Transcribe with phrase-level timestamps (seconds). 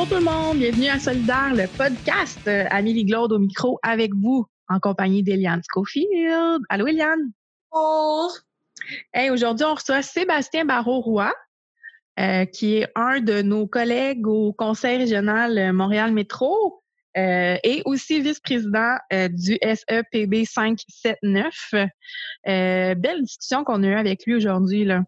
[0.00, 2.40] Bonjour tout le monde, bienvenue à Solidaire, le podcast.
[2.46, 6.62] Euh, Amélie Glaude au micro avec vous, en compagnie d'Eliane Schofield.
[6.70, 7.30] Allô Eliane?
[7.70, 8.34] Bonjour!
[9.12, 11.34] Hey, aujourd'hui, on reçoit Sébastien Barreau-Roy,
[12.18, 16.80] euh, qui est un de nos collègues au Conseil régional Montréal Métro
[17.18, 21.74] euh, et aussi vice-président euh, du SEPB 579.
[21.74, 24.86] Euh, belle discussion qu'on a eue avec lui aujourd'hui.
[24.86, 25.02] là.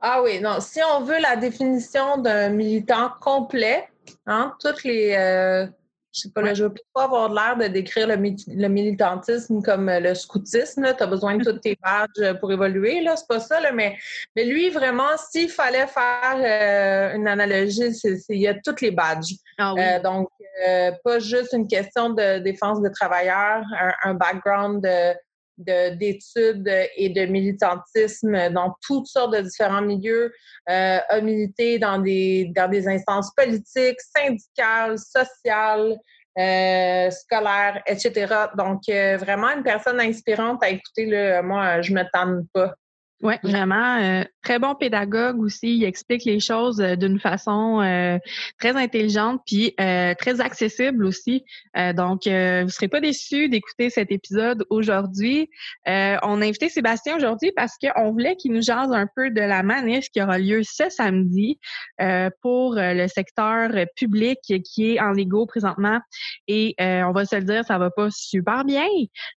[0.00, 3.88] Ah oui, non, si on veut la définition d'un militant complet,
[4.26, 5.14] hein, toutes les.
[5.16, 5.66] euh,
[6.14, 9.62] je sais pas, là, je veux pas avoir l'air de décrire le, mi- le militantisme
[9.62, 10.86] comme euh, le scoutisme.
[10.96, 13.96] Tu as besoin de tous tes badges pour évoluer, là, c'est pas ça, là, mais,
[14.34, 17.90] mais lui, vraiment, s'il fallait faire euh, une analogie,
[18.30, 19.34] il y a tous les badges.
[19.58, 20.28] Ah Euh, donc,
[20.66, 25.14] euh, pas juste une question de défense des travailleurs, un, un background de-
[25.58, 30.32] d'études et de militantisme dans toutes sortes de différents milieux,
[30.70, 35.98] euh, a milité dans des, dans des instances politiques, syndicales, sociales,
[36.38, 38.32] euh, scolaires, etc.
[38.56, 41.06] Donc, euh, vraiment une personne inspirante à écouter.
[41.06, 42.74] Là, moi, je me tanne pas.
[43.20, 43.96] Oui, vraiment.
[43.96, 45.76] euh, très bon pédagogue aussi.
[45.76, 48.16] Il explique les choses euh, d'une façon euh,
[48.60, 51.44] très intelligente puis euh, très accessible aussi.
[51.76, 55.50] Euh, donc, euh, vous ne serez pas déçus d'écouter cet épisode aujourd'hui.
[55.88, 59.40] Euh, on a invité Sébastien aujourd'hui parce qu'on voulait qu'il nous jase un peu de
[59.40, 61.58] la manif qui aura lieu ce samedi
[62.00, 65.98] euh, pour le secteur public qui est en égo présentement.
[66.46, 68.86] Et euh, on va se le dire, ça va pas super bien.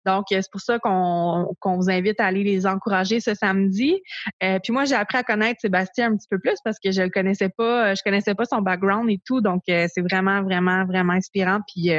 [0.05, 3.68] Donc, c'est pour ça qu'on qu'on vous invite à aller les encourager ce samedi.
[4.43, 7.01] Euh, puis moi, j'ai appris à connaître Sébastien un petit peu plus parce que je
[7.01, 9.41] le connaissais pas, euh, je connaissais pas son background et tout.
[9.41, 11.59] Donc, euh, c'est vraiment, vraiment, vraiment inspirant.
[11.67, 11.91] Puis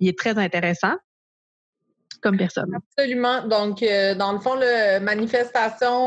[0.00, 0.94] il est très intéressant
[2.22, 2.74] comme personne.
[2.74, 3.42] Absolument.
[3.42, 6.06] Donc, dans le fond, le manifestation,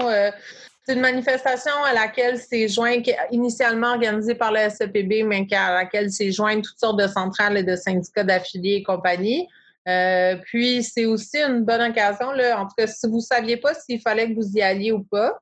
[0.83, 2.95] c'est une manifestation à laquelle s'est joint,
[3.29, 7.63] initialement organisée par le SEPB, mais à laquelle s'est joint toutes sortes de centrales et
[7.63, 9.47] de syndicats d'affiliés et compagnie.
[9.87, 13.57] Euh, puis, c'est aussi une bonne occasion, là, en tout cas, si vous ne saviez
[13.57, 15.39] pas s'il fallait que vous y alliez ou pas,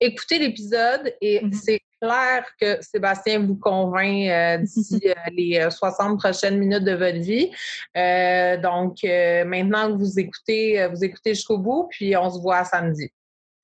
[0.00, 1.52] écoutez l'épisode et Mhm.
[1.52, 6.92] c'est clair que Sébastien vous convainc euh, d'ici euh, les euh, 60 prochaines minutes de
[6.92, 7.50] votre vie.
[7.96, 12.64] Euh, donc, euh, maintenant que vous écoutez, vous écoutez jusqu'au bout, puis on se voit
[12.64, 13.10] samedi.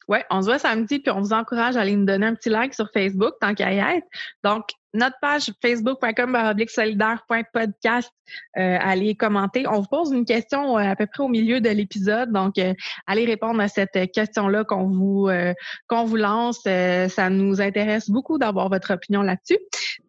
[0.09, 2.51] Ouais, on se voit samedi, puis on vous encourage à aller nous donner un petit
[2.51, 4.07] like sur Facebook, tant qu'à y être.
[4.43, 6.39] Donc, notre page facebook.com
[6.69, 8.11] solidaire.podcast,
[8.57, 9.67] euh, allez commenter.
[9.67, 12.73] On vous pose une question euh, à peu près au milieu de l'épisode, donc euh,
[13.07, 15.53] allez répondre à cette question-là qu'on vous euh,
[15.89, 16.61] qu'on vous lance.
[16.67, 19.59] Euh, ça nous intéresse beaucoup d'avoir votre opinion là-dessus.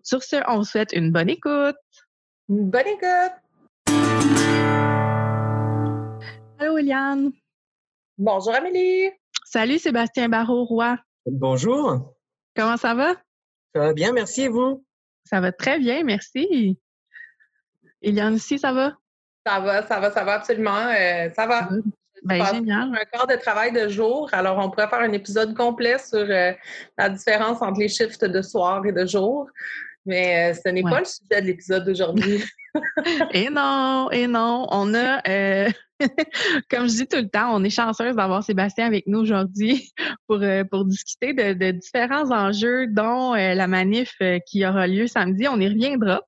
[0.03, 1.75] Sur ce, on vous souhaite une bonne écoute.
[2.47, 3.33] Bonne écoute!
[6.59, 7.31] Allô, Eliane?
[8.17, 9.09] Bonjour Amélie!
[9.45, 10.97] Salut, Sébastien Barreau-Roy.
[11.25, 12.13] Bonjour,
[12.55, 13.13] Comment ça va?
[13.73, 14.85] ça va bien, merci et vous?
[15.25, 16.79] Ça va très bien, merci.
[18.01, 18.93] Eliane aussi, ça va?
[19.45, 20.87] Ça va, ça va, ça va absolument.
[20.87, 21.69] euh, ça va.
[22.23, 22.91] Ben, passe génial.
[22.95, 26.53] un quart de travail de jour, alors on pourrait faire un épisode complet sur euh,
[26.97, 29.47] la différence entre les shifts de soir et de jour.
[30.05, 30.89] Mais euh, ce n'est Ouais.
[30.91, 32.43] pas le sujet de l'épisode d'aujourd'hui.
[33.31, 34.67] Et non, et non.
[34.69, 35.69] On a, euh,
[36.69, 39.91] comme je dis tout le temps, on est chanceuse d'avoir Sébastien avec nous aujourd'hui
[40.27, 44.87] pour, euh, pour discuter de, de différents enjeux, dont euh, la manif euh, qui aura
[44.87, 45.47] lieu samedi.
[45.47, 46.21] On y reviendra.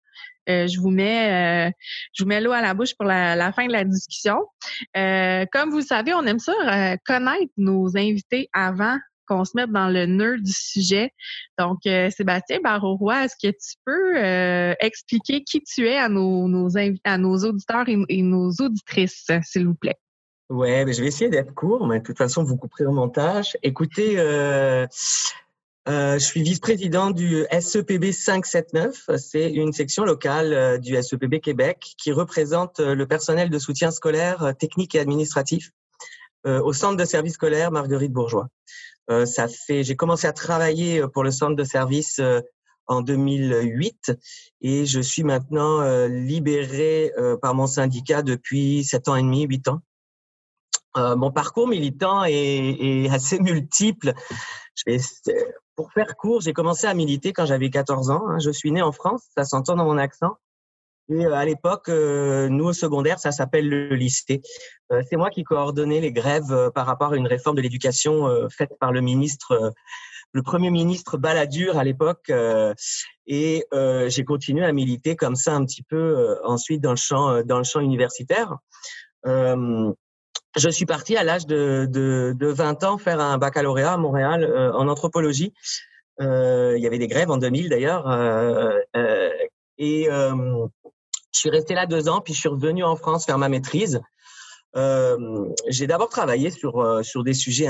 [0.50, 1.74] Je vous mets,
[2.14, 4.38] je vous mets l'eau à la bouche pour la, la fin de la discussion.
[4.94, 6.54] Comme vous le savez, on aime ça
[7.06, 8.96] connaître nos invités avant
[9.28, 11.12] qu'on se mette dans le nœud du sujet.
[11.60, 16.48] Donc, euh, Sébastien Barreau-Roy, est-ce que tu peux euh, expliquer qui tu es à nos,
[16.48, 16.70] nos,
[17.04, 19.98] à nos auditeurs et, nos auditrices, s'il vous plaît?
[20.50, 23.58] Ouais, mais je vais essayer d'être court, mais de toute façon, vous couperez au montage.
[23.64, 24.88] Écoutez, euh,
[25.88, 29.10] je suis vice-président du E SEPB 579.
[29.18, 34.96] C'est une section locale du SEPB Québec qui représente le personnel de soutien scolaire, technique
[34.96, 35.72] et administratif
[36.46, 38.48] au centre de service scolaire Marguerite Bourgeois.
[39.10, 42.42] Euh, ça fait, j'ai commencé à travailler euh, pour le centre de service euh,
[42.88, 44.12] en 2008
[44.62, 49.44] et je suis maintenant euh, libéré euh, par mon syndicat depuis sept ans et demi,
[49.44, 49.82] huit ans.
[50.98, 54.14] Euh, mon parcours militant est, est assez multiple.
[54.76, 55.00] Je vais,
[55.76, 58.28] pour faire court, j'ai commencé à militer quand j'avais 14 ans.
[58.28, 58.40] hein.
[58.40, 60.36] Je suis né en France, ça s'entend dans mon accent.
[61.10, 64.42] Et euh, à l'époque, euh, nous au secondaire, ça s'appelle le lycée.
[64.92, 68.72] Euh, c'est moi qui coordonnais les grèves par rapport à une réforme de l'éducation faite
[68.80, 69.74] par le ministre,
[70.34, 72.32] le premier ministre Balladur à l'époque.
[73.28, 73.66] et
[74.08, 77.64] j'ai continué à militer comme ça un petit peu ensuite dans le champ, dans le
[77.64, 78.58] champ universitaire.
[79.26, 84.72] Je suis parti à l'âge de, de, de 20 ans faire un baccalauréat à Montréal
[84.74, 85.54] en anthropologie.
[86.20, 88.08] Il y avait des grèves en 2000 d'ailleurs
[89.78, 90.08] Et
[91.38, 94.02] je suis resté là deux ans, puis je suis revenu en France faire ma maîtrise.
[94.76, 97.70] j'ai d'abord travaillé sur, sur des sujets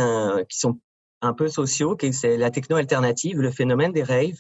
[0.50, 0.80] qui sont
[1.22, 4.40] un peu sociaux, qui c'est la techno alternative, le phénomène des raves.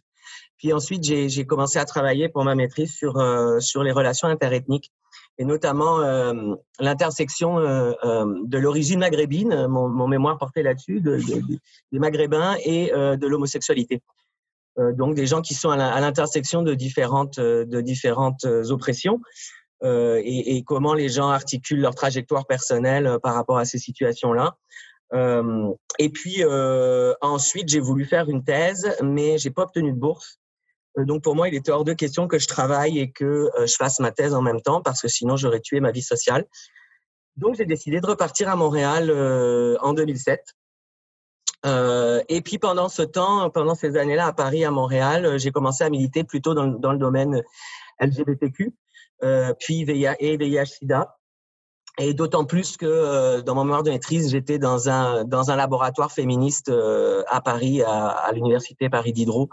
[0.57, 3.21] Puis ensuite, j'ai commencé à travailler pour ma maîtrise sur,
[3.59, 4.91] sur les relations interethniques
[5.38, 11.19] et notamment euh, l'intersection euh, euh, de l'origine maghrébine, mon, mon, mémoire portait là-dessus, de,
[11.91, 14.01] des Maghrébins et de l'homosexualité.
[14.77, 19.19] Donc des gens qui sont à l'intersection de différentes, de différentes oppressions
[19.83, 24.56] et, comment les gens articulent leur trajectoire personnelle par rapport à ces situations-là.
[26.00, 26.44] et puis
[27.21, 30.39] ensuite, j'ai voulu faire une thèse, mais j'ai pas obtenu de bourse.
[30.97, 33.65] Euh, donc pour moi, il était hors de question que je travaille et que euh,
[33.65, 36.45] je fasse ma thèse en même temps parce que sinon j'aurais tué ma vie sociale.
[37.35, 40.41] Donc j'ai décidé de repartir à Montréal euh, en 2007.
[42.29, 45.89] Et puis pendant ce temps, pendant ces années-là à Paris, à Montréal, j'ai commencé à
[45.89, 47.43] militer plutôt dans, le domaine
[47.99, 48.73] LGBTQ,
[49.59, 51.13] puis VIH et VIH/SIDA.
[51.99, 56.11] Et d'autant plus que dans mon mémoire de maîtrise, j'étais dans un dans un laboratoire
[56.11, 56.71] féministe
[57.27, 59.49] à Paris, à, l'université Paris Diderot,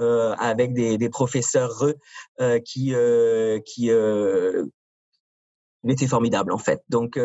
[0.00, 1.82] euh, avec des, professeurs
[2.40, 3.90] euh, qui euh, qui
[5.88, 6.82] étaient formidables en fait.
[6.88, 7.18] Donc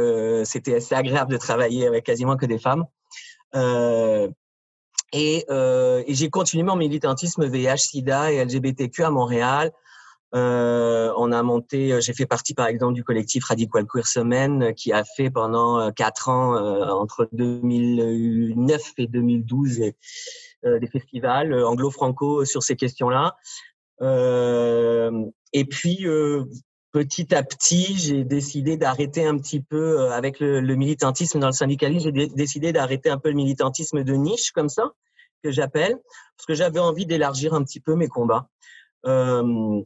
[0.44, 2.86] c'était assez agréable de travailler avec quasiment que des femmes.
[3.54, 9.72] Et, et j'ai continué mon militantisme VIH/SIDA et LGBTQ à Montréal.
[10.36, 14.92] Euh, on a monté, j'ai fait partie par exemple du collectif Radical Queer Semaine qui
[14.92, 16.56] a fait pendant quatre ans,
[16.90, 19.94] entre 2009 et 2012,
[20.66, 23.36] euh, des festivals euh, anglo-franco sur ces questions-là.
[24.02, 26.06] Euh, et puis,
[26.94, 32.12] petit à petit, j'ai décidé d'arrêter un petit peu avec le, militantisme dans le syndicalisme.
[32.16, 34.94] J'ai décidé d'arrêter un peu le militantisme de niche comme ça,
[35.44, 35.98] que j'appelle,
[36.38, 38.48] parce que j'avais envie d'élargir un petit peu mes combats.
[39.06, 39.82] Euh,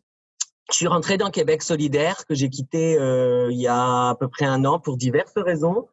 [0.70, 4.28] je suis rentré dans Québec solidaire que j'ai quitté euh, il y a à peu
[4.28, 5.88] près un an pour diverses raisons.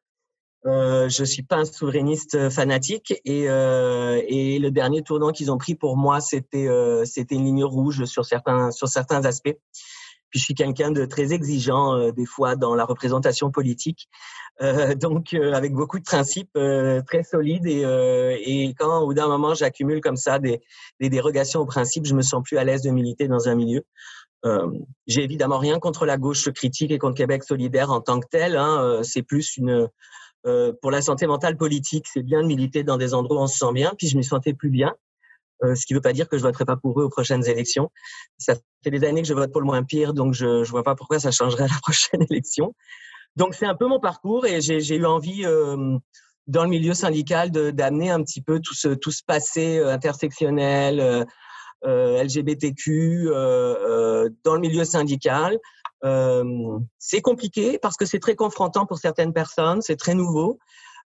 [0.66, 5.58] Euh, je suis pas un souverainiste fanatique et, euh, et le dernier tournant qu'ils ont
[5.58, 9.56] pris pour moi c'était euh, c'était une ligne rouge sur certains sur certains aspects.
[10.34, 14.08] Puis je suis quelqu'un de très exigeant euh, des fois dans la représentation politique,
[14.60, 16.58] euh, donc avec beaucoup de principes
[17.06, 17.82] très solides et,
[18.44, 20.60] et quand au bout d'un moment j'accumule comme ça des,
[20.98, 23.84] des dérogations aux principes, je me sens plus à l'aise de militer dans un milieu.
[24.44, 24.70] Euh,
[25.06, 28.56] j'ai évidemment rien contre la gauche critique et contre Québec solidaire en tant que tel.
[28.56, 29.88] Hein, c'est plus une
[30.46, 33.46] euh, pour la santé mentale politique, c'est bien de militer dans des endroits où on
[33.46, 34.94] se sent bien, puis je m'y sentais plus bien.
[35.62, 37.46] Euh, ce qui ne veut pas dire que je voterai pas pour eux aux prochaines
[37.46, 37.90] élections.
[38.38, 40.82] Ça fait des années que je vote pour le moins pire, donc je ne vois
[40.82, 42.74] pas pourquoi ça changerait à la prochaine élection.
[43.36, 45.98] Donc c'est un peu mon parcours et j'ai eu envie euh,
[46.46, 51.00] dans le milieu syndical d'amener un petit peu tout ce, tout ce passé euh, intersectionnel,
[51.00, 51.24] euh,
[51.84, 53.26] euh LGBTQ
[54.44, 55.58] dans le milieu syndical
[56.04, 60.58] euh, c'est compliqué parce que c'est très confrontant pour certaines personnes, c'est très nouveau.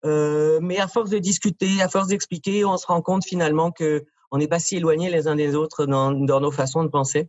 [0.05, 4.05] Euh, mais à force de discuter, à force d'expliquer, on se rend compte finalement que
[4.31, 7.29] on n'est pas si éloignés les uns des autres dans, dans nos façons de penser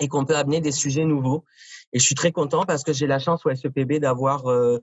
[0.00, 1.44] et qu'on peut amener des sujets nouveaux.
[1.92, 4.80] Et je suis très content parce que j'ai la chance au SEPB d'avoir euh,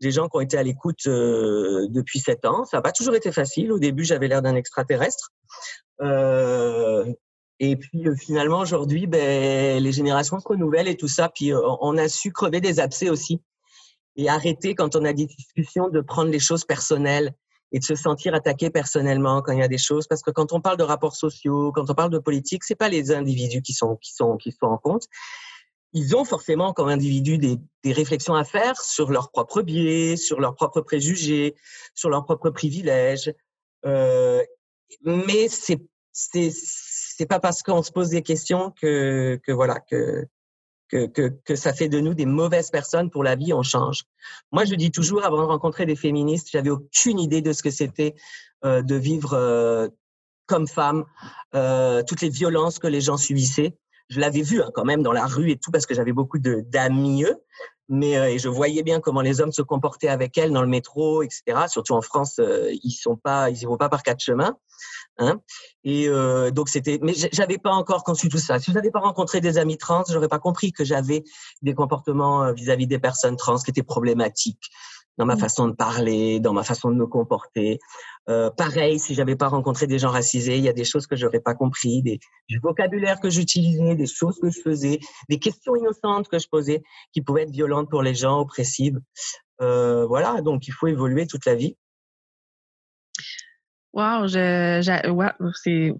[0.00, 2.64] des gens qui ont été à l'écoute euh, depuis sept ans.
[2.64, 3.72] Ça n'a pas toujours été facile.
[3.72, 5.30] Au début, j'avais l'air d'un extraterrestre.
[6.00, 7.12] Euh,
[7.58, 11.28] et puis euh, finalement aujourd'hui, ben, les générations se renouvellent et tout ça.
[11.28, 13.40] Puis euh, on a su crever des abcès aussi
[14.16, 17.32] et arrêter quand on a des discussions de prendre les choses personnelles
[17.72, 20.06] et de se sentir attaqué personnellement quand il y a des choses.
[20.06, 22.88] Parce que quand on parle de rapports sociaux, quand on parle de politique, c'est pas
[22.88, 25.06] les individus qui sont qui sont qui sont en compte.
[25.94, 30.40] Ils ont forcément comme individus des, des réflexions à faire sur leurs propres biais, sur
[30.40, 31.54] leurs propres préjugés,
[31.94, 33.32] sur leurs propres privilèges.
[33.84, 34.42] Euh,
[35.02, 35.80] mais c'est
[36.12, 40.26] c'est pas parce qu'on se pose des questions que, que voilà que,
[40.92, 44.04] que, que, que, ça fait de nous des mauvaises personnes pour la vie, on change.
[44.52, 47.70] Moi, je dis toujours, avant de rencontrer des féministes, j'avais aucune idée de ce que
[47.70, 48.14] c'était
[48.64, 49.88] euh, de vivre euh,
[50.46, 51.04] comme femme,
[51.54, 53.74] euh, toutes les violences que les gens subissaient.
[54.10, 56.38] Je l'avais vu hein, quand même dans la rue et tout, parce que j'avais beaucoup
[56.38, 57.38] d'amis eux,
[57.88, 60.68] mais euh, et je voyais bien comment les hommes se comportaient avec elles dans le
[60.68, 61.42] métro, etc.
[61.68, 64.56] Surtout en France, euh, ils sont pas, ils y vont pas par quatre chemins.
[65.18, 65.40] Hein
[65.84, 68.58] et euh, donc c'était, mais j'avais pas encore conçu tout ça.
[68.58, 71.22] Si je n'avais pas rencontré des amis trans, j'aurais pas compris que j'avais
[71.60, 74.70] des comportements euh, vis-à-vis des personnes trans qui étaient problématiques
[75.18, 75.40] dans ma mmh.
[75.40, 77.78] façon de parler, dans ma façon de me comporter.
[78.28, 81.16] Euh, pareil, si j'avais pas rencontré des gens racisés, il y a des choses que
[81.16, 85.76] j'aurais pas compris, des, du vocabulaire que j'utilisais, des choses que je faisais, des questions
[85.76, 88.98] innocentes que je posais qui pouvaient être violentes pour les gens, oppressives.
[89.60, 91.76] Euh, voilà, donc il faut évoluer toute la vie.
[93.92, 94.80] Wow, je,
[95.62, 95.92] c'est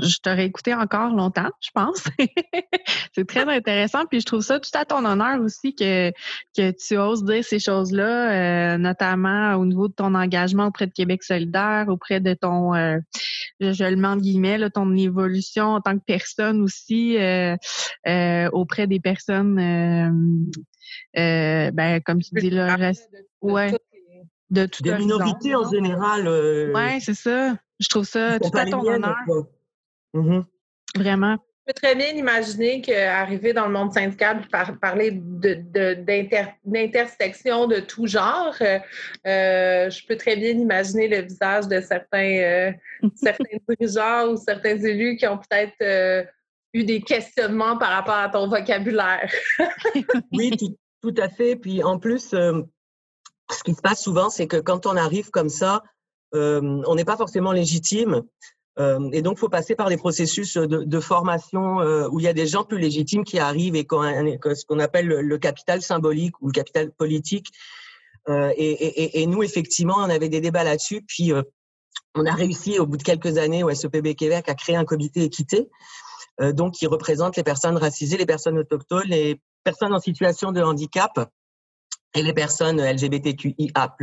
[0.00, 2.04] je t'aurais écouté encore longtemps, je pense.
[3.14, 4.06] c'est très intéressant.
[4.06, 6.10] Puis je trouve ça tout à ton honneur aussi que,
[6.56, 10.92] que tu oses dire ces choses-là, euh, notamment au niveau de ton engagement auprès de
[10.92, 12.98] Québec solidaire, auprès de ton, euh,
[13.60, 17.56] je, le mets en guillemets, là, ton évolution en tant que personne aussi, euh,
[18.52, 19.56] auprès des personnes,
[21.14, 23.10] ben, comme tu dis, le reste.
[23.40, 23.72] Ouais.
[24.50, 26.28] De Des minorités en général.
[26.74, 27.56] oui, c'est ça.
[27.80, 29.16] Je trouve ça tout à ton honneur.
[30.14, 30.44] Mm-hmm.
[30.96, 31.38] Vraiment.
[31.68, 37.80] Je peux très bien imaginer qu'arriver dans le monde syndical, par, parler d'intersection de, de,
[37.80, 38.78] tout genre, euh,
[39.26, 42.72] euh, je peux très bien imaginer le visage de certains, euh,
[43.16, 46.26] certains dirigeants ou certains élus qui ont peut-être
[46.72, 49.30] eu des questionnements par rapport à ton vocabulaire.
[50.32, 51.54] oui, tout, tout, à fait.
[51.54, 52.34] Puis en plus,
[53.50, 55.82] ce qui se passe souvent, c'est que quand on arrive comme ça,
[56.32, 58.22] on n'est pas forcément légitime.
[58.78, 62.32] Euh, et donc, faut passer par des processus de, formation euh, où il y a
[62.32, 66.52] des gens plus légitimes qui arrivent et ce qu'on appelle le, capital symbolique ou le
[66.52, 67.48] capital politique.
[68.28, 71.02] Euh, et, nous, effectivement, on avait des débats là-dessus.
[71.02, 71.32] Puis,
[72.14, 75.24] on a réussi, au bout de quelques années, au SEPB Québec, à créer un comité
[75.24, 75.68] équité,
[76.40, 81.28] donc qui représente les personnes racisées, les personnes autochtones, les personnes en situation de handicap
[82.14, 83.96] et les personnes LGBTQIA+.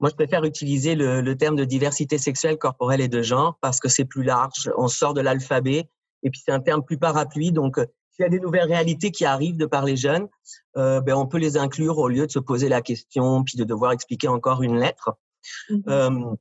[0.00, 3.88] Moi, je préfère utiliser le, terme de diversité sexuelle, corporelle et de genre parce que
[3.88, 4.70] c'est plus large.
[4.76, 5.88] On sort de l'alphabet
[6.22, 7.52] et puis c'est un terme plus parapluie.
[7.52, 10.28] Donc, euh, s'il y a des nouvelles réalités qui arrivent de par les jeunes,
[10.76, 13.64] euh, ben, on peut les inclure au lieu de se poser la question puis de
[13.64, 15.14] devoir expliquer encore une lettre.
[15.70, 15.82] Mm-hmm.
[15.88, 16.34] Euh,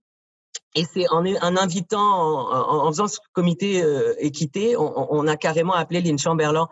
[0.75, 5.35] et c'est en, en, invitant, en, en, faisant ce comité euh, équité, on, on, a
[5.35, 6.67] carrément appelé Lynn Chamberlain,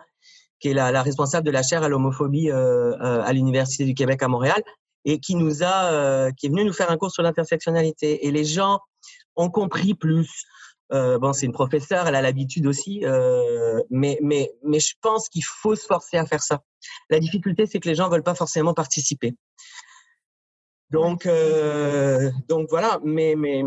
[0.60, 4.28] qui est la, responsable de la chaire à l'homophobie euh, à l'Université du Québec à
[4.28, 4.62] Montréal,
[5.06, 8.26] et qui nous a, euh, qui est venu nous faire un cours sur l'intersectionnalité.
[8.26, 8.80] Et les gens
[9.36, 10.44] ont compris plus.
[10.92, 15.28] Euh, bon, c'est une professeure, elle a l'habitude aussi, euh, mais, mais, mais je pense
[15.28, 16.62] qu'il faut se forcer à faire ça.
[17.10, 19.34] La difficulté, c'est que les gens veulent pas forcément participer.
[20.90, 23.62] Donc, euh, donc voilà, mais, mais.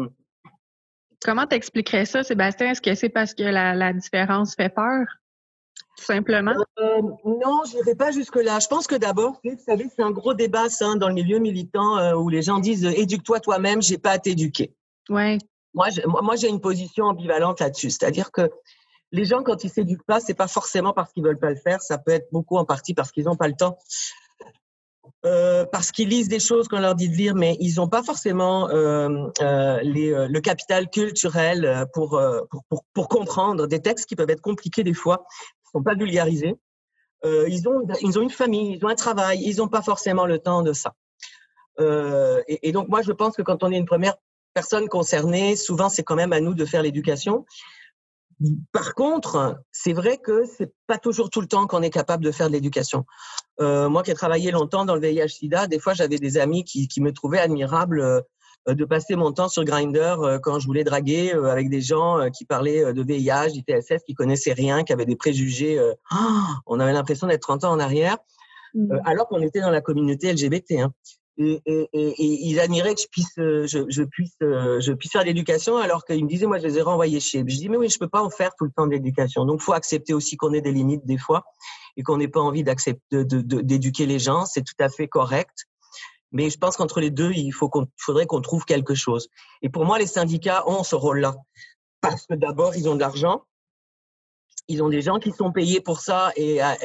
[1.22, 2.72] Comment t'expliquerais ça, Sébastien?
[2.72, 5.06] Est-ce que c'est parce que la différence fait peur?
[6.00, 6.54] Tout simplement?
[6.80, 8.60] Euh, non, je n'irai pas jusque-là.
[8.60, 11.98] Je pense que d'abord, vous savez, c'est un gros débat ça, dans le milieu militant
[11.98, 14.74] euh, où les gens disent éduque-toi toi-même, j'ai pas à t'éduquer.
[15.10, 15.38] Ouais.
[15.74, 17.90] Moi, moi, j'ai une position ambivalente là-dessus.
[17.90, 18.50] C'est-à-dire que
[19.12, 21.82] les gens, quand ils s'éduquent pas, c'est pas forcément parce qu'ils veulent pas le faire.
[21.82, 23.78] Ça peut être beaucoup en partie parce qu'ils n'ont pas le temps.
[25.26, 28.04] Euh, parce qu'ils lisent des choses qu'on leur dit de lire, mais ils n'ont pas
[28.04, 29.10] forcément euh,
[29.42, 34.30] euh, les, euh, le capital culturel pour, pour, pour, pour, comprendre des textes qui peuvent
[34.30, 35.26] être compliqués des fois
[35.72, 36.56] sont pas vulgarisés.
[37.26, 40.26] Euh, ils, ont, ils ont une famille, ils ont un travail, ils n'ont pas forcément
[40.26, 40.96] le temps de ça.
[41.80, 44.16] Euh, et, donc, moi, je pense que quand on est une première
[44.54, 47.46] personne concernée, souvent, c'est quand même à nous de faire l'éducation.
[48.72, 52.32] Par contre, c'est vrai que c'est pas toujours tout le temps qu'on est capable de
[52.32, 53.06] faire de l'éducation.
[53.60, 56.88] Euh, moi qui ai travaillé longtemps dans le VIH/SIDA, des fois j'avais des amis qui,
[56.88, 58.24] qui me trouvaient admirable
[58.68, 62.30] de passer mon temps sur Grinder euh, quand je voulais draguer euh, avec des gens
[62.32, 65.80] qui parlaient de VIH, d'ITSS, qui connaissaient rien, qui avaient des préjugés.
[66.66, 68.18] on avait l'impression d'être 30 ans en arrière,
[68.74, 69.00] mmh.
[69.06, 70.74] alors qu'on était dans la communauté LGBT.
[70.80, 70.94] Hein.
[71.42, 75.78] Et, et, et, ils admiraient que je puisse, je, je puisse, je puisse faire l'éducation,
[75.78, 77.40] alors qu'ils me disaient, moi, je les ai renvoyés chez.
[77.40, 79.46] Je dis, mais oui, je peux pas en faire tout le temps de l'éducation.
[79.46, 81.46] Donc, faut accepter aussi qu'on ait des limites des fois
[81.96, 84.46] et qu'on n'ait pas envie d'accepter, d'éduquer les gens.
[84.46, 85.66] C'est tout à fait correct.
[86.32, 89.30] Mais je pense qu'entre les deux, il faut qu'on, faudrait qu'on trouve quelque chose.
[89.62, 91.36] Et pour moi, les syndicats ont ce rôle-là.
[92.02, 93.44] Parce que d'abord, ils ont de l'argent.
[94.68, 96.78] Ils ont des gens qui sont payés pour ça et à,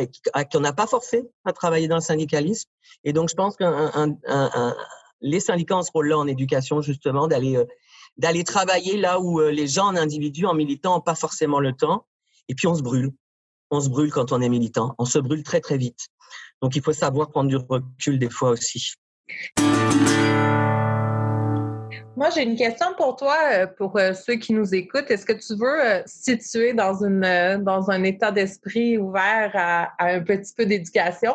[0.51, 2.71] qu'on n'a pas forcé à travailler dans le syndicalisme.
[3.05, 3.65] Et donc, je pense que
[5.21, 7.65] les syndicats ont ce rôle-là en éducation, justement, d'aller, euh,
[8.17, 11.73] d'aller travailler là où euh, les gens en individu, en militant, n'ont pas forcément le
[11.73, 12.07] temps.
[12.49, 13.13] Et puis, on se brûle.
[13.71, 14.95] On se brûle quand on est militant.
[14.99, 16.09] On se brûle très, très vite.
[16.63, 18.95] Donc, il faut savoir prendre du recul des fois aussi.
[22.17, 25.11] Moi, j'ai une question pour toi, euh, pour euh, ceux qui nous écoutent.
[25.11, 30.21] Est-ce que tu veux euh, situer dans, une, dans un état d'esprit ouvert à, un
[30.21, 31.35] petit peu d'éducation?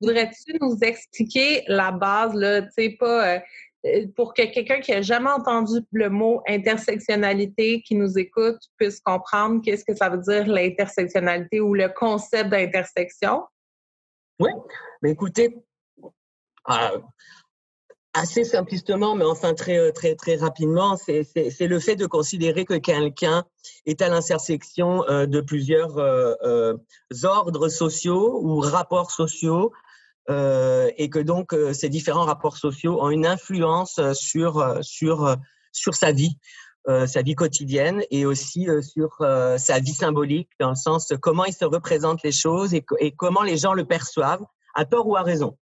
[0.00, 3.40] Voudrais-tu nous expliquer la base, tu sais, pas
[4.16, 9.62] pour que quelqu'un qui n'a jamais entendu le mot intersectionnalité qui nous écoute puisse comprendre
[9.62, 13.44] qu'est-ce que ça veut dire l'intersectionnalité ou le concept d'intersection?
[14.40, 14.50] Oui,
[15.02, 15.56] mais écoutez,
[18.16, 21.26] assez simplistement, mais enfin très, euh, très, très rapidement, c'est
[21.60, 23.44] le fait de considérer que quelqu'un
[23.84, 26.74] est à l'intersection euh, de plusieurs euh,
[27.24, 29.72] ordres sociaux ou rapports sociaux
[30.28, 35.36] et que donc ces différents rapports sociaux ont une influence sur, sur,
[35.70, 36.36] sur sa vie.
[36.88, 41.54] sa vie quotidienne et aussi sur sa vie symbolique, dans le sens de comment il
[41.54, 42.84] se représente les choses et,
[43.16, 44.44] comment les gens le perçoivent,
[44.74, 45.56] à tort ou à raison.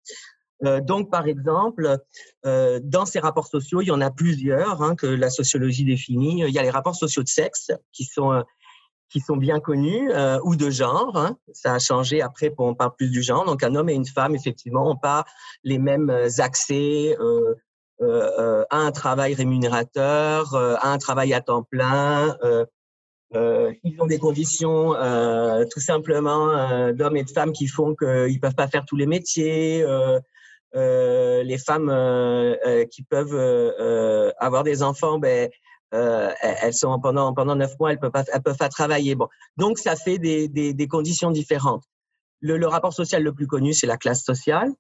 [0.83, 1.99] Donc, par exemple,
[2.45, 6.45] dans ces rapports sociaux, il y en a plusieurs hein, que la sociologie définit.
[6.47, 8.45] Il y a les rapports sociaux de sexe qui sont
[9.13, 11.17] qui sont bien connus euh, ou de genre.
[11.17, 11.37] Hein.
[11.53, 13.45] Ça a changé après, on parle plus du genre.
[13.45, 15.25] Donc un homme et une femme, effectivement, n'ont pas
[15.63, 17.55] les mêmes euh, accès euh,
[18.01, 22.37] euh, à un travail rémunérateur, à un travail à temps plein.
[23.35, 24.95] ils ont des conditions
[25.71, 29.85] tout simplement d'hommes et de femmes qui font qu'ils peuvent pas faire tous les métiers.
[30.75, 31.91] Les femmes
[32.91, 35.49] qui peuvent avoir des enfants, ben,
[35.95, 39.15] euh, elles sont pendant pendant neuf mois, elles peuvent pas elles peuvent pas travailler.
[39.15, 41.85] Bon, donc ça fait des, des, des conditions différentes.
[42.41, 44.71] Le, le, rapport social le plus connu, c'est la classe sociale.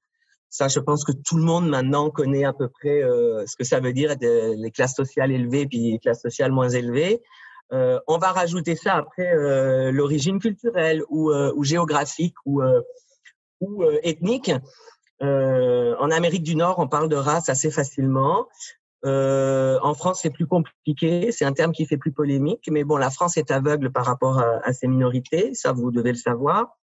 [0.48, 3.64] Ça, je pense que tout le monde maintenant connaît à peu près euh, ce que
[3.64, 7.22] ça veut dire les classes sociales élevées puis les classes sociales moins élevées.
[7.72, 12.62] Euh, on va rajouter ça après euh, l'origine culturelle ou, euh, ou géographique ou,
[13.60, 14.50] ou ethnique.
[15.22, 18.46] En Amérique du Nord, on parle de race assez facilement.
[19.04, 21.32] Euh, en France, c'est plus compliqué.
[21.32, 22.68] C'est un terme qui fait plus polémique.
[22.70, 25.54] Mais bon, la France est aveugle par rapport à, à ces minorités.
[25.54, 26.78] Ça, vous devez le savoir.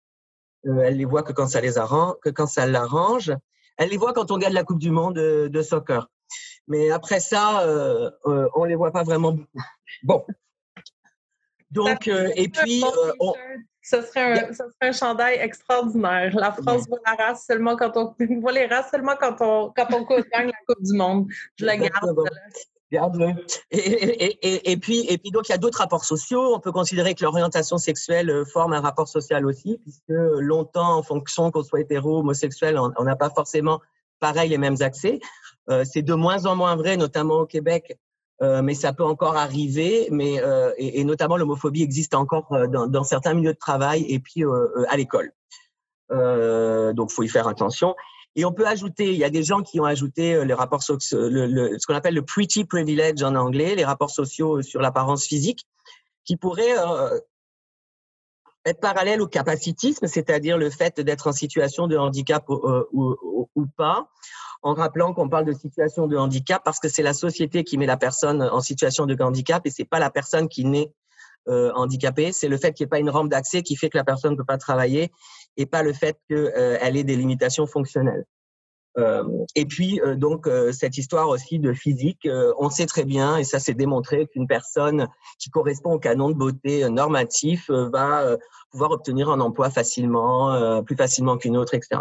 [0.66, 3.32] Euh, elle les voit que quand ça les arrange, que quand ça l'arrange.
[3.76, 6.10] Elle les voit quand on gagne la Coupe du Monde de, soccer.
[6.66, 9.36] Mais après ça, euh, euh on les voit pas vraiment.
[10.02, 10.24] Bon.
[11.70, 13.34] Donc, euh, et puis, euh, on,
[13.82, 16.34] ce serait, un, serait un chandail extraordinaire.
[16.34, 19.86] La France voit la race seulement quand on voit les races seulement quand on quand
[19.92, 21.26] on gagne la Coupe du Monde.
[21.56, 22.16] Je la garde.
[22.90, 23.34] Garde-le.
[23.70, 26.54] Et, et, et, et, puis, et puis, donc, il y a d'autres rapports sociaux.
[26.54, 31.02] On peut considérer que l'orientation sexuelle euh, forme un rapport social aussi, puisque longtemps, en
[31.02, 33.82] fonction qu'on soit hétéro, homosexuel, on n'a pas forcément
[34.20, 35.20] pareil les mêmes accès.
[35.70, 37.98] Euh, c'est de moins en moins vrai, notamment au Québec,
[38.40, 40.08] euh, mais ça peut encore arriver.
[40.10, 44.04] Mais euh, et, et, notamment l'homophobie existe encore euh, dans, dans, certains milieux de travail
[44.08, 45.32] et puis euh, à l'école.
[46.10, 47.94] donc, faut y faire attention.
[48.36, 51.28] Et on peut ajouter, il y a des gens qui ont ajouté les rapports sociaux,
[51.28, 55.24] le, le, ce qu'on appelle le pretty privilege en anglais, les rapports sociaux sur l'apparence
[55.24, 55.66] physique,
[56.24, 56.76] qui pourraient
[58.64, 64.08] être parallèles au capacitisme, c'est-à-dire le fait d'être en situation de handicap ou, ou pas,
[64.62, 67.86] en rappelant qu'on parle de situation de handicap parce que c'est la société qui met
[67.86, 70.92] la personne en situation de handicap et c'est pas la personne qui naît
[71.48, 73.96] euh, handicapée, c'est le fait qu'il n'y ait pas une rampe d'accès qui fait que
[73.96, 75.10] la personne ne peut pas travailler
[75.56, 78.24] et pas le fait qu'elle euh, ait des limitations fonctionnelles.
[78.98, 79.22] Euh,
[79.54, 83.36] et puis euh, donc euh, cette histoire aussi de physique, euh, on sait très bien
[83.36, 88.36] et ça c'est démontré qu'une personne qui correspond au canon de beauté normatif va
[88.70, 92.00] pouvoir obtenir un emploi facilement, plus facilement qu'une autre, etc.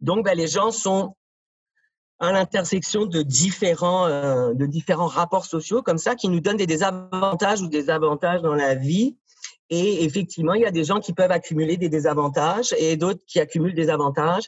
[0.00, 1.14] Donc ben, les gens sont
[2.20, 6.66] à l'intersection de différents, euh, de différents rapports sociaux comme ça qui nous donnent des
[6.66, 9.16] désavantages ou des avantages dans la vie.
[9.70, 13.40] Et effectivement, il y a des gens qui peuvent accumuler des désavantages et d'autres qui
[13.40, 14.44] accumulent des avantages.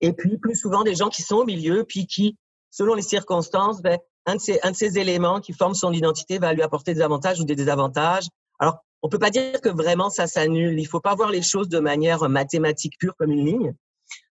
[0.00, 2.36] Et puis, plus souvent, des gens qui sont au milieu, puis qui,
[2.70, 6.38] selon les circonstances, ben, un, de ces, un de ces éléments qui forment son identité
[6.38, 8.26] va lui apporter des avantages ou des désavantages.
[8.58, 10.78] Alors, on peut pas dire que vraiment ça s'annule.
[10.80, 13.74] Il faut pas voir les choses de manière mathématique pure comme une ligne.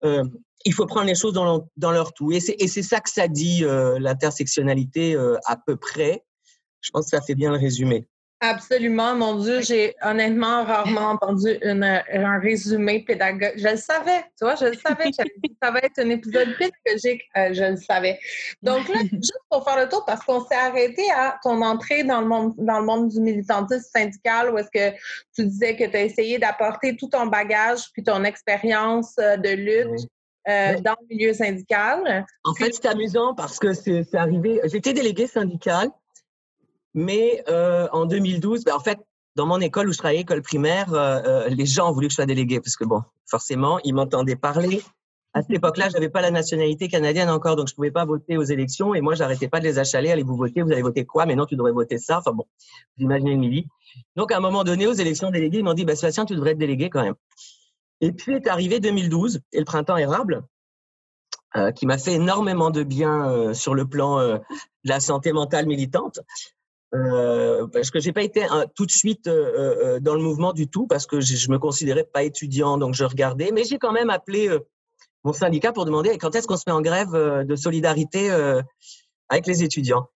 [0.05, 0.25] Euh,
[0.65, 2.33] il faut prendre les choses dans, dans leur tout.
[2.33, 6.25] Et c'est ça que ça dit, euh, l'intersectionnalité, euh, à peu près.
[6.81, 8.07] Je pense que ça fait bien le résumé.
[8.41, 13.59] Absolument, mon Dieu, j'ai honnêtement rarement entendu une, un résumé pédagogique.
[13.59, 15.11] Je le savais, tu vois, je le savais.
[15.61, 18.21] ça va être un épisode pédagogique, euh, je le savais.
[18.63, 22.21] Donc là, juste pour faire le tour, parce qu'on s'est arrêté à ton entrée dans
[22.21, 24.97] le monde, dans le monde du militantisme syndical, où est-ce que
[25.35, 30.09] tu disais que tu as essayé d'apporter tout ton bagage puis ton expérience de lutte.
[30.49, 32.25] Euh, dans le milieu syndical.
[32.45, 34.61] En fait, c'est amusant parce que c'est arrivé.
[34.65, 35.91] J'étais déléguée syndicale
[36.95, 38.99] mais euh, en 2012, ben, en fait,
[39.37, 42.17] dans mon école où je travaillais, école primaire, euh, les gens ont voulu que je
[42.17, 44.83] sois déléguée parce que, bon, forcément, ils m'entendaient parler.
[45.35, 48.05] À cette époque-là, je n'avais pas la nationalité canadienne encore, donc je ne pouvais pas
[48.05, 48.95] voter aux élections.
[48.95, 50.11] Et moi, j'arrêtais pas de les achaler.
[50.11, 51.27] Allez, vous voter, vous allez voter quoi?
[51.27, 52.19] Mais non, tu devrais voter ça.
[52.19, 52.47] Enfin bon,
[52.97, 53.67] vous imaginez une vie.
[54.17, 56.53] Donc, à un moment donné, aux élections déléguées, ils m'ont dit, bah, Sébastien, tu devrais
[56.53, 57.15] être délégué quand même.
[58.01, 60.45] Et puis est arrivé 2012 et le printemps érable,
[61.57, 64.39] euh, qui m'a fait énormément de bien euh, sur le plan euh,
[64.85, 66.21] de la santé mentale militante.
[66.95, 70.69] Euh, parce que j'ai pas été tout de suite euh, euh, dans le mouvement du
[70.69, 73.93] tout parce que je, je, me considérais pas étudiant donc je regardais mais j'ai quand
[73.93, 74.49] même appelé
[75.23, 78.31] mon syndicat pour demander quand est-ce qu'on se met en grève de solidarité
[79.29, 80.09] avec les étudiants?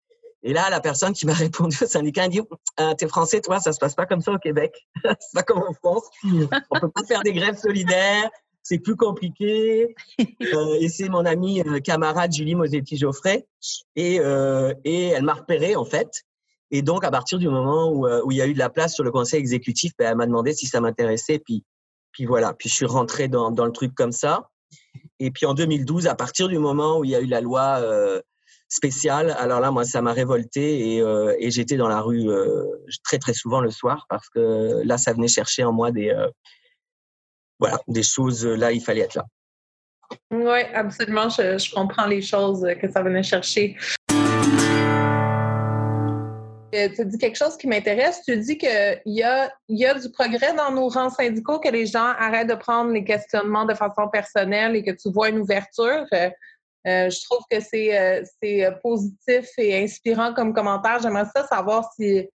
[0.43, 2.41] Et là la personne qui m'a répondu au syndicat a dit
[2.77, 4.75] ah, t'es français toi ça se passe pas comme ça au Québec
[5.05, 8.31] c'est pas comme en France on peut pas faire des grèves solidaires
[8.63, 9.95] c'est plus compliqué.
[10.55, 13.47] Euh, et c'est mon amie euh, camarade Julie Mosetti Geoffrey.
[13.97, 16.25] Et, euh, et elle m'a repéré, en fait.
[16.71, 18.95] Et donc, à partir du moment où, où il y a eu de la place
[18.95, 21.39] sur le conseil exécutif, ben, elle m'a demandé si ça m'intéressait.
[21.39, 21.65] Puis,
[22.13, 24.51] puis voilà, puis je suis rentré dans, dans, le truc comme ça.
[25.19, 27.81] Et puis en 2012, à partir du moment où il y a eu la loi
[28.73, 32.65] euh, spéciale, alors là, moi, ça m'a révolté et, euh, j'étais dans la rue euh,
[33.05, 36.15] très très souvent le soir parce que là, ça venait chercher en moi des
[37.59, 38.45] voilà des choses.
[38.45, 39.25] Là, il fallait être là.
[40.31, 41.29] Oui, absolument.
[41.29, 43.77] Je, comprends les choses que ça venait chercher.
[46.75, 48.23] Euh, tu dis quelque chose qui m'intéresse.
[48.27, 51.87] Tu dis qu'il y a, y a du progrès dans nos rangs syndicaux, que les
[51.87, 56.07] gens arrêtent de prendre les questionnements de façon personnelle et que tu vois une ouverture.
[56.87, 61.01] Euh, euh, je trouve que c'est, positif et inspirant comme commentaire.
[61.01, 62.29] J'aimerais ça savoir si,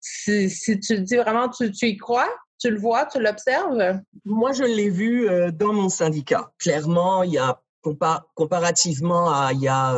[0.00, 4.00] si, tu le dis vraiment, tu, y crois, tu le vois, tu l'observes?
[4.24, 6.52] Moi, je l'ai vu dans mon syndicat.
[6.58, 7.60] Clairement, il y a
[8.34, 9.94] comparativement à il y a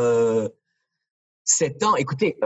[1.43, 1.95] sept ans.
[1.95, 2.37] Écoutez,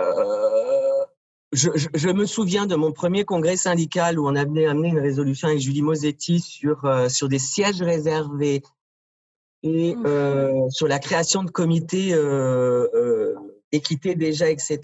[1.54, 5.50] je, je, me souviens de mon premier congrès syndical où on avait amené une résolution
[5.50, 8.63] avec Julie Mosetti sur, euh, sur des sièges réservés
[9.63, 10.06] et mmh.
[10.06, 13.36] euh, sur la création de comités euh, euh,
[13.71, 14.80] équité déjà, etc.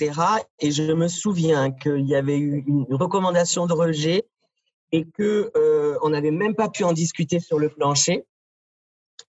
[0.59, 4.25] Et je me souviens qu'il y avait eu une recommandation de rejet
[4.91, 8.25] et que euh, on n'avait même pas pu en discuter sur le plancher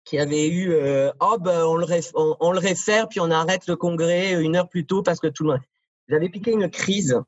[0.04, 0.74] qui avait eu
[1.20, 4.68] oh ben on le, on, on, le réfère puis on arrête le congrès une heure
[4.68, 5.61] plus tôt parce que tout le monde
[6.09, 7.20] j'avais piqué une crise.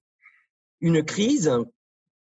[0.80, 1.52] Une crise.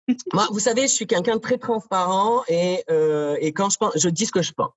[0.32, 3.92] Moi, vous savez, je suis quelqu'un de très transparent et, euh, et quand je pense,
[3.96, 4.72] je dis ce que je pense.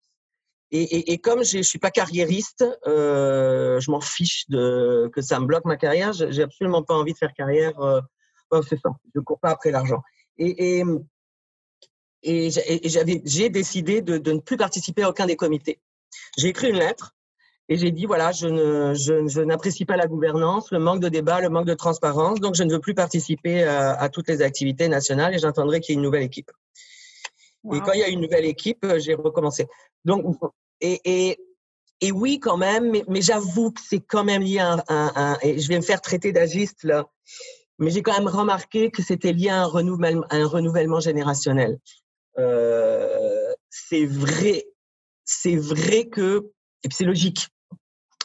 [0.72, 5.40] Et, et, et comme je suis pas carriériste, euh, je m'en fiche de que ça
[5.40, 6.14] me bloque ma carrière.
[6.14, 7.80] J'ai absolument pas envie de faire carrière.
[7.80, 8.02] Euh,
[8.68, 8.90] c'est ça.
[9.16, 10.02] Je cours pas après l'argent.
[10.38, 10.84] Et, et,
[12.24, 15.80] j'ai décidé de, de ne plus participer à aucun des comités.
[16.38, 17.16] J'ai écrit une lettre
[17.68, 21.40] et j'ai dit, voilà, je, ne, je, n'apprécie pas la gouvernance, le manque de débat,
[21.40, 24.88] le manque de transparence, donc je ne veux plus participer à, à toutes les activités
[24.88, 26.52] nationales et j'attendrai qu'il y ait une nouvelle équipe.
[27.74, 29.68] Et quand il y a une nouvelle équipe, j'ai recommencé.
[30.06, 30.26] Donc,
[30.82, 31.40] et, et,
[32.02, 35.38] et oui, quand même, mais, mais j'avoue que c'est quand même lié à un, un,
[35.42, 37.06] et je vais me faire traiter d'agiste là,
[37.78, 41.80] mais j'ai quand même remarqué que c'était lié à un renouvellement, un renouvellement générationnel.
[42.38, 44.66] Euh, c'est vrai,
[45.26, 46.50] c'est vrai que,
[46.84, 47.50] et puis c'est logique,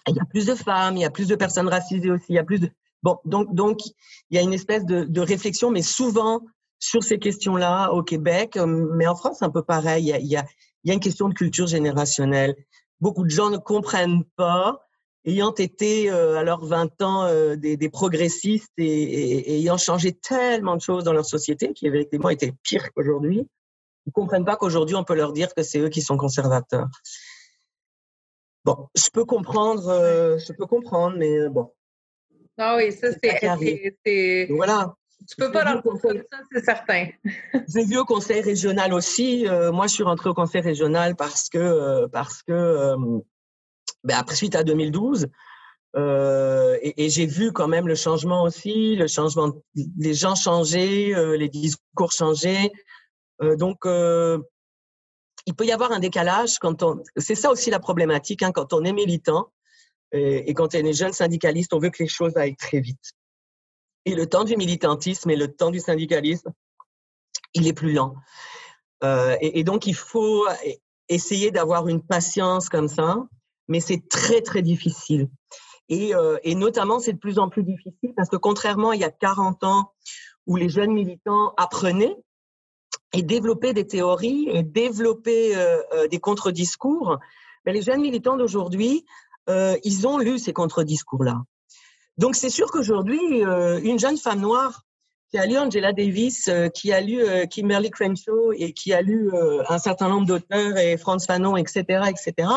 [0.06, 2.36] il y a plus de femmes, il y a plus de personnes racisées aussi, il
[2.36, 2.70] y a plus de...
[3.02, 6.40] Bon, donc, donc il y a une espèce de, de réflexion, mais souvent
[6.84, 10.04] sur ces questions-là au Québec, euh, mais en France, un peu pareil.
[10.04, 10.44] Il y, a, il, y a,
[10.82, 12.54] il y a une question de culture générationnelle.
[13.00, 14.84] Beaucoup de gens ne comprennent pas,
[15.24, 19.78] ayant été euh, à leurs 20 ans euh, des, des, progressistes et, et, et, ayant
[19.78, 23.48] changé tellement de choses dans leur société, qui effectivement étaient pires qu'aujourd'hui,
[24.06, 26.88] ils comprennent pas qu'aujourd'hui on peut leur dire que c'est eux qui sont conservateurs.
[28.66, 31.72] Bon, je peux comprendre, euh, je peux comprendre, mais bon.
[32.58, 34.48] Ah oui, ça c'est.
[34.50, 34.94] Voilà.
[35.28, 36.22] Tu peux pas leur conseil...
[36.30, 37.08] ça, c'est certain.
[37.68, 39.46] J'ai vu au conseil régional aussi.
[39.46, 42.94] Euh, moi, je suis rentrée au conseil régional parce que, parce que
[44.04, 45.28] ben après, suite à 2012,
[45.96, 51.48] et, et j'ai vu quand même le changement aussi, le changement, les gens changer, les
[51.48, 52.70] discours changer.
[53.40, 53.86] donc,
[55.46, 57.02] il peut y avoir un décalage quand on.
[57.16, 59.50] C'est ça aussi la problématique hein, quand on est militant
[60.12, 63.14] et, et, quand on est jeune syndicaliste, on veut que les choses aillent très vite.
[64.06, 66.52] Et le temps du militantisme et le temps du syndicalisme,
[67.54, 68.14] il est plus lent.
[69.02, 70.46] Euh, et, donc il faut
[71.08, 73.26] essayer d'avoir une patience comme ça,
[73.68, 75.28] mais c'est très très difficile.
[75.88, 79.04] Et, euh, et notamment, c'est de plus en plus difficile parce que contrairement il y
[79.04, 79.92] a 40 ans
[80.46, 82.16] où les jeunes militants apprenaient
[83.14, 87.18] et développer des théories et développer euh, euh, des contre-discours,
[87.64, 89.04] mais les jeunes militants d'aujourd'hui,
[89.48, 91.42] euh, ils ont lu ces contre-discours-là.
[92.18, 94.82] Donc c'est sûr qu'aujourd'hui, euh, une jeune femme noire
[95.30, 99.02] qui a lu Angela Davis, euh, qui a lu euh, Kimberly Crenshaw et qui a
[99.02, 99.32] lu
[99.68, 102.48] un certain nombre d'auteurs et Franz Fanon, etc., etc.,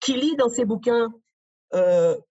[0.00, 1.12] qui lit dans ses bouquins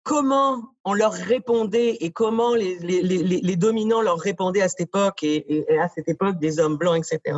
[0.03, 5.87] comment on leur répondait et comment les, dominants leur répondaient à cette époque et, à
[5.87, 7.37] cette époque des hommes blancs, etc.,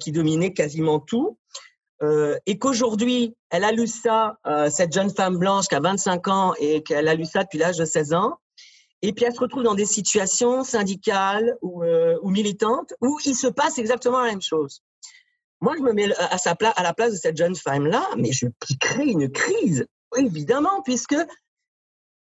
[0.00, 1.38] qui dominaient quasiment tout.
[2.02, 6.28] Euh, et qu'aujourd'hui, elle a lu ça, euh, cette jeune femme blanche qui a 25
[6.28, 8.38] ans et qu'elle a lu ça depuis l'âge de 16 ans,
[9.02, 13.34] et puis elle se retrouve dans des situations syndicales ou, euh, ou militantes où il
[13.34, 14.82] se passe exactement la même chose.
[15.60, 18.46] Moi, je me mets à, sa à la place de cette jeune femme-là, mais je
[18.80, 21.16] crée une crise Évidemment, puisque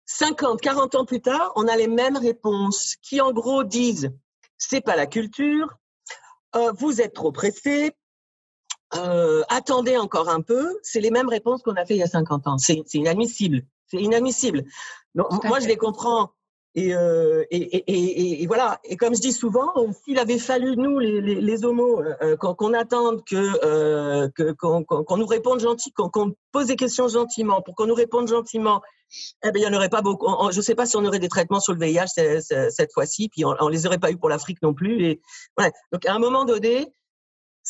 [0.06, 4.10] 50, 40 ans plus tard, on a les mêmes réponses qui, en gros, disent
[4.56, 5.78] c'est pas la culture,
[6.78, 7.92] vous êtes trop pressé,
[8.96, 10.78] euh, attendez encore un peu.
[10.82, 12.58] C'est les mêmes réponses qu'on a fait il y a 50 ans.
[12.58, 13.62] C'est inadmissible.
[13.86, 14.64] C'est inadmissible.
[15.14, 16.30] Donc, moi, je les comprends.
[16.76, 18.78] euh, et, et, et, et, voilà.
[18.84, 19.72] Et comme je dis souvent,
[20.04, 25.60] s'il avait fallu nous, les, les, les homos, euh, qu'on attende que qu'on nous réponde
[25.60, 28.80] gentiment, qu'on pose des questions gentiment, pour qu'on nous réponde gentiment,
[29.42, 30.26] eh bien, il n'y en aurait pas beaucoup.
[30.50, 33.44] Je ne sais pas si on aurait des traitements sur le VIH cette, fois-ci, puis
[33.44, 35.04] on, ne les aurait pas eu pour l'Afrique non plus.
[35.04, 35.20] Et
[35.58, 35.72] ouais.
[35.92, 36.92] Donc, à un moment donné,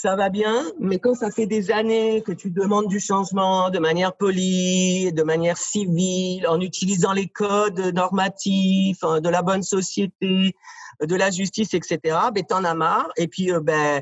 [0.01, 3.81] ça va bien, mais quand ça fait des années que tu demandes du changement de
[3.81, 10.55] manière polie, de manière civile, en utilisant les codes normatifs, hein, de la bonne société,
[11.03, 11.99] de la justice, etc.,
[12.33, 13.09] ben, en as marre.
[13.17, 14.01] Et puis, euh, ben,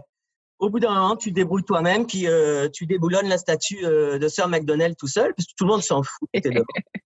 [0.58, 4.28] au bout d'un moment, tu débrouilles toi-même, puis euh, tu déboulonnes la statue euh, de
[4.28, 6.28] Sir McDonald tout seul, parce que tout le monde s'en fout.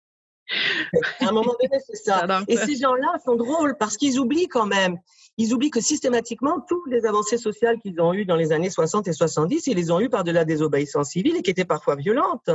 [1.19, 2.25] à un moment donné, c'est ça.
[2.47, 4.99] Et ces gens-là sont drôles parce qu'ils oublient quand même
[5.38, 9.08] ils oublient que systématiquement, toutes les avancées sociales qu'ils ont eues dans les années 60
[9.08, 11.95] et 70, ils les ont eues par de la désobéissance civile et qui étaient parfois
[11.95, 12.49] violentes.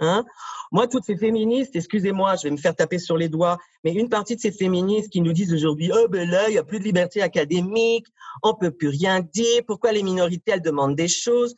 [0.00, 0.24] Hein
[0.72, 4.08] Moi, toutes ces féministes, excusez-moi, je vais me faire taper sur les doigts, mais une
[4.08, 6.80] partie de ces féministes qui nous disent aujourd'hui, oh ben là, il n'y a plus
[6.80, 8.06] de liberté académique,
[8.42, 11.54] on peut plus rien dire, pourquoi les minorités, elles demandent des choses,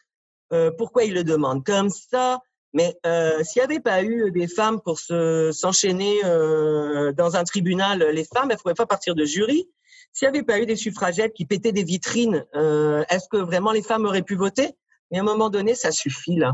[0.53, 2.41] euh, pourquoi ils le demandent comme ça?
[2.77, 8.01] Mais euh, s'il n'y avait pas eu des femmes pour s'enchaîner euh, dans un tribunal,
[8.13, 9.67] les femmes, elles ne pourraient pas partir de jury.
[10.13, 13.73] S'il n'y avait pas eu des suffragettes qui pétaient des vitrines, euh, est-ce que vraiment
[13.73, 14.77] les femmes auraient pu voter?
[15.11, 16.53] Mais à un moment donné, ça suffit là.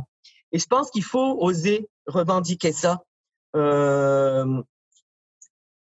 [0.52, 3.02] Et je pense qu'il faut oser revendiquer ça.
[3.56, 4.62] Euh,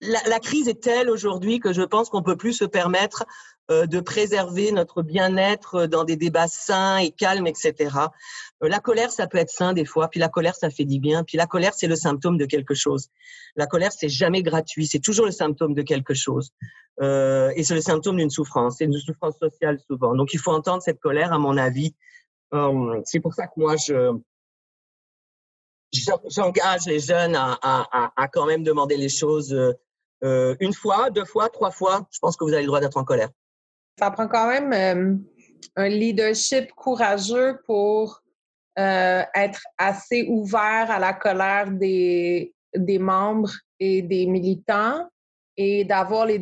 [0.00, 3.26] la, la, crise est telle aujourd'hui que je pense qu'on peut plus se permettre
[3.70, 7.74] de préserver notre bien-être dans des débats sains et calmes, etc.
[8.62, 10.98] Euh, la colère, ça peut être sain des fois, puis la colère, ça fait du
[10.98, 13.08] bien, puis la colère, c'est le symptôme de quelque chose.
[13.56, 16.50] La colère, c'est jamais gratuit, c'est toujours le symptôme de quelque chose.
[17.00, 20.14] Euh, et c'est le symptôme d'une souffrance, c'est une souffrance sociale souvent.
[20.14, 21.94] Donc, il faut entendre cette colère, à mon avis.
[22.52, 24.18] Euh, c'est pour ça que moi, je
[26.28, 29.52] j'engage les jeunes à, quand même demander les choses
[30.22, 32.96] euh, une fois, deux fois, trois fois, je pense que vous avez le droit d'être
[32.96, 33.30] en colère.
[34.00, 35.16] Ça prend quand même euh,
[35.76, 38.22] un leadership courageux pour
[38.78, 45.06] euh, être assez ouvert à la colère des, des membres et des militants
[45.58, 46.38] et d'avoir les,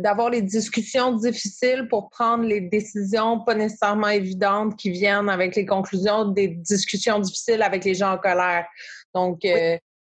[0.00, 5.64] d'avoir les discussions difficiles pour prendre les décisions pas nécessairement évidentes qui viennent avec les
[5.64, 8.66] conclusions des discussions difficiles avec les gens en colère.
[9.14, 9.40] Donc,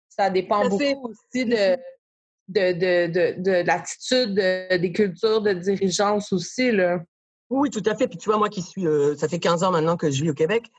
[0.09, 1.77] ça dépend beaucoup aussi de,
[2.47, 6.71] de, de, de, de l'attitude des cultures de dirigeance aussi.
[6.71, 6.99] Là.
[7.49, 8.07] Oui, tout à fait.
[8.07, 10.31] Puis tu vois, moi qui suis, euh, ça fait 15 ans maintenant que je vis
[10.31, 10.69] au Québec.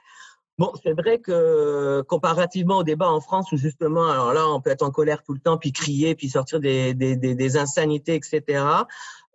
[0.58, 4.70] Bon, c'est vrai que comparativement au débat en France où justement, alors là, on peut
[4.70, 8.16] être en colère tout le temps, puis crier, puis sortir des, des, des, des insanités,
[8.16, 8.64] etc.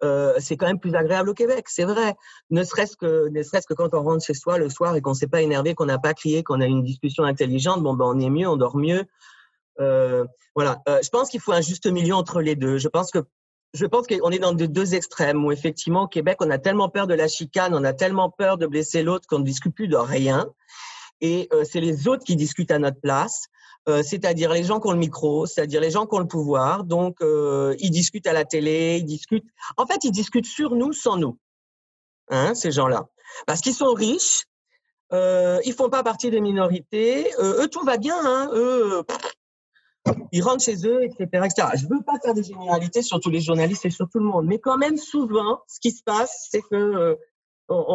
[0.03, 2.15] Euh, c'est quand même plus agréable au Québec, c'est vrai.
[2.49, 5.13] Ne serait-ce que, ne serait-ce que quand on rentre chez soi le soir et qu'on
[5.13, 8.19] s'est pas énervé, qu'on n'a pas crié, qu'on a une discussion intelligente, bon ben on
[8.19, 9.05] est mieux, on dort mieux.
[9.79, 10.81] Euh, voilà.
[10.87, 12.77] Euh, je pense qu'il faut un juste milieu entre les deux.
[12.77, 13.19] Je pense que
[13.73, 17.07] je pense qu'on est dans deux extrêmes où effectivement au Québec on a tellement peur
[17.07, 19.95] de la chicane, on a tellement peur de blesser l'autre qu'on ne discute plus de
[19.95, 20.47] rien.
[21.21, 23.47] Et euh, c'est les autres qui discutent à notre place.
[23.89, 26.85] Euh, c'est-à-dire les gens qui ont le micro, c'est-à-dire les gens qui ont le pouvoir.
[26.85, 29.47] Donc, euh, ils discutent à la télé, ils discutent.
[29.75, 31.37] En fait, ils discutent sur nous, sans nous.
[32.29, 33.09] Hein, ces gens-là,
[33.45, 34.45] parce qu'ils sont riches,
[35.11, 37.29] euh, ils font pas partie des minorités.
[37.37, 38.15] eux, tout va bien.
[38.25, 39.03] Hein, eux,
[40.31, 41.67] ils rentrent chez eux, etc., etc.
[41.75, 44.45] Je veux pas faire des généralités sur tous les journalistes et sur tout le monde,
[44.47, 47.15] mais quand même souvent, ce qui se passe, c'est que euh,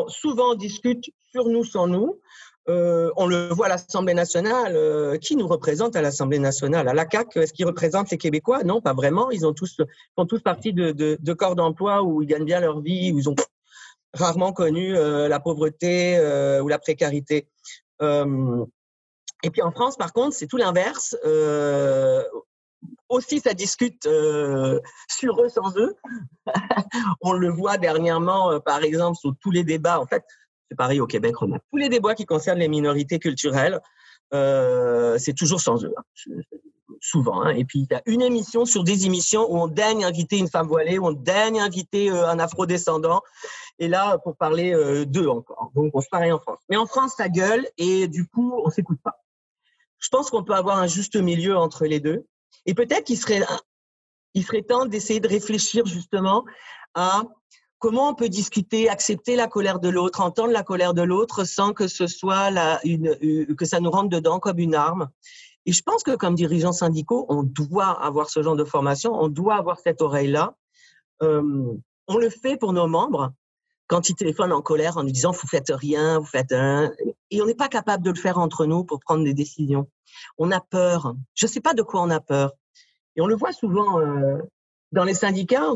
[0.09, 2.21] souvent on discute sur nous sans nous.
[2.69, 4.77] Euh, on le voit à l'Assemblée nationale.
[4.77, 6.89] Euh, qui nous représente à l'Assemblée nationale?
[6.89, 8.63] À la CAC, est-ce qu'ils représentent les Québécois?
[8.63, 9.31] Non, pas vraiment.
[9.31, 9.81] Ils ont tous
[10.17, 13.19] font tous partie de, de, de corps d'emploi où ils gagnent bien leur vie, où
[13.19, 13.35] ils ont
[14.13, 17.49] rarement connu euh, la pauvreté euh, ou la précarité.
[18.03, 18.65] Euh,
[19.43, 21.17] et puis en France, par contre, c'est tout l'inverse.
[21.25, 22.23] Euh,
[23.09, 25.97] aussi, ça discute euh, sur eux sans eux.
[27.21, 30.01] on le voit dernièrement, euh, par exemple, sur tous les débats.
[30.01, 30.25] En fait,
[30.71, 33.81] c'est pareil au Québec, on a tous les débats qui concernent les minorités culturelles.
[34.35, 36.03] Euh, c'est toujours sans eux, hein.
[37.01, 37.43] souvent.
[37.43, 37.51] Hein.
[37.51, 40.49] Et puis, il y a une émission sur des émissions où on daigne inviter une
[40.49, 43.23] femme voilée, où on daigne inviter euh, un afrodescendant.
[43.79, 45.71] Et là, pour parler euh, d'eux encore.
[45.75, 46.59] Donc, on se pareil en France.
[46.69, 49.19] Mais en France, ça gueule et du coup, on s'écoute pas
[49.99, 52.27] je pense qu'on peut avoir un juste milieu entre les deux.
[52.67, 53.43] Et peut-être qu'il serait,
[54.35, 56.45] il serait temps d'essayer de réfléchir justement
[56.95, 57.23] à
[57.79, 61.73] comment on peut discuter, accepter la colère de l'autre, entendre la colère de l'autre sans
[61.73, 63.17] que ce soit la, une,
[63.57, 65.09] que ça nous rentre dedans comme une arme.
[65.67, 69.29] Et je pense que comme dirigeants syndicaux, on doit avoir ce genre de formation, on
[69.29, 70.55] doit avoir cette oreille-là.
[71.23, 71.75] Euh,
[72.07, 73.33] on le fait pour nos membres,
[73.87, 76.93] quand ils téléphonent en colère en nous disant vous faites rien, vous faites un,
[77.31, 79.89] et on n'est pas capable de le faire entre nous pour prendre des décisions.
[80.39, 81.15] On a peur.
[81.35, 82.53] Je ne sais pas de quoi on a peur.
[83.17, 84.01] Et on le voit souvent.
[84.01, 84.39] Euh,
[84.93, 85.71] dans les syndicats,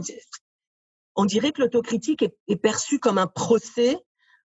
[1.16, 3.98] on, dirait que l'autocritique est, est perçue comme un procès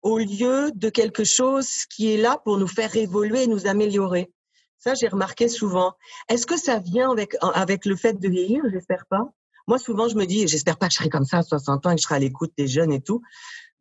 [0.02, 4.30] au lieu de quelque chose qui est là pour nous faire évoluer et nous améliorer.
[4.78, 5.94] Ça, j'ai remarqué souvent.
[6.28, 8.62] Est-ce que ça vient avec, avec le fait de vieillir?
[8.70, 9.32] J'espère pas.
[9.68, 11.90] Moi, souvent, je me dis, j'espère pas que je serai comme ça à 60 ans
[11.90, 13.22] et que je serai à l'écoute des jeunes et tout.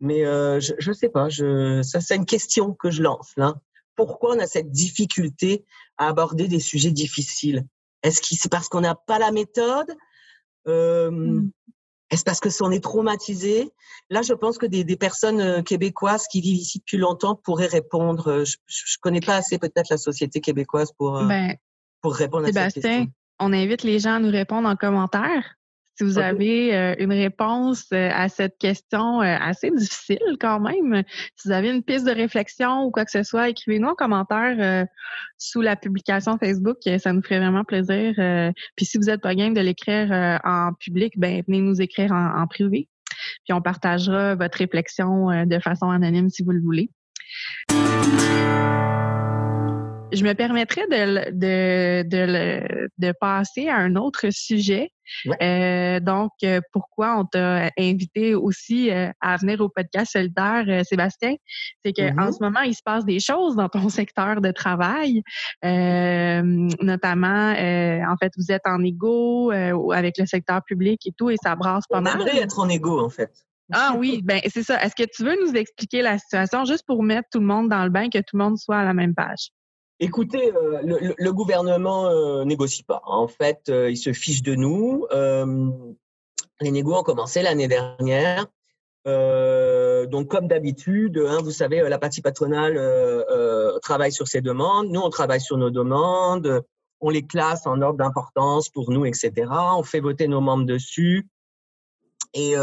[0.02, 1.30] Mais euh, je ne sais pas.
[1.30, 3.56] Je, ça, c'est une question que je lance là.
[3.96, 5.64] Pourquoi on a cette difficulté
[5.98, 7.66] à aborder des sujets difficiles?
[8.04, 9.96] Est-ce que c'est parce qu'on n'a pas la méthode?
[10.68, 11.42] Euh.
[12.12, 13.72] Est-ce parce que on est traumatisé?
[14.10, 17.68] Là, je pense que des, des, personnes euh, québécoises qui vivent ici depuis longtemps pourraient
[17.68, 18.28] répondre.
[18.28, 21.56] Euh, je, je connais pas assez peut-être la société québécoise pour, euh, ben,
[22.02, 23.08] pour répondre à cette question.
[23.40, 25.56] On invite les gens à nous répondre en commentaire.
[25.96, 31.04] Si vous avez euh, une réponse euh, à cette question euh, assez difficile quand même,
[31.36, 34.88] si vous avez une piste de réflexion ou quoi que ce soit, écrivez-nous en commentaire
[35.38, 36.78] sous la publication Facebook.
[37.00, 38.14] Ça nous ferait vraiment plaisir.
[38.76, 42.42] puis si vous n'êtes pas game de l'écrire en public, ben venez nous écrire en,
[42.42, 42.88] en, privé.
[43.46, 46.90] Puis on partagera votre réflexion de façon anonyme si vous le voulez
[50.12, 54.92] je me permettrais de, de, de, de, passer à un autre sujet.
[55.42, 61.36] Euh, donc, euh, pourquoi on t'a invité aussi euh, à venir au podcast solidaire, Sébastien?
[61.84, 62.34] C'est qu'en mm-hmm.
[62.34, 65.22] ce moment, il se passe des choses dans ton secteur de travail,
[65.64, 71.56] notamment, en fait, vous êtes en égo avec le secteur public et tout, et ça
[71.56, 72.18] brasse pas mal.
[72.18, 73.32] On aimerait être en égo, en fait.
[73.74, 74.84] Ah oui, ben c'est ça.
[74.84, 77.84] Est-ce que tu veux nous expliquer la situation juste pour mettre tout le monde dans
[77.84, 79.52] le bain, que tout le monde soit à la même page?
[80.04, 83.04] Écoutez, euh, le, gouvernement euh, négocie pas.
[83.06, 85.06] En fait, euh, il se fiche de nous.
[86.60, 88.48] Les négos ont commencé l'année dernière.
[89.06, 92.80] donc, comme d'habitude, hein, vous savez, la partie patronale
[93.84, 94.90] travaille sur ses demandes.
[94.90, 96.64] Nous, on travaille sur nos demandes.
[97.00, 99.32] On les classe en ordre d'importance pour nous, etc.
[99.52, 101.28] On fait voter nos membres dessus.
[102.34, 102.56] Et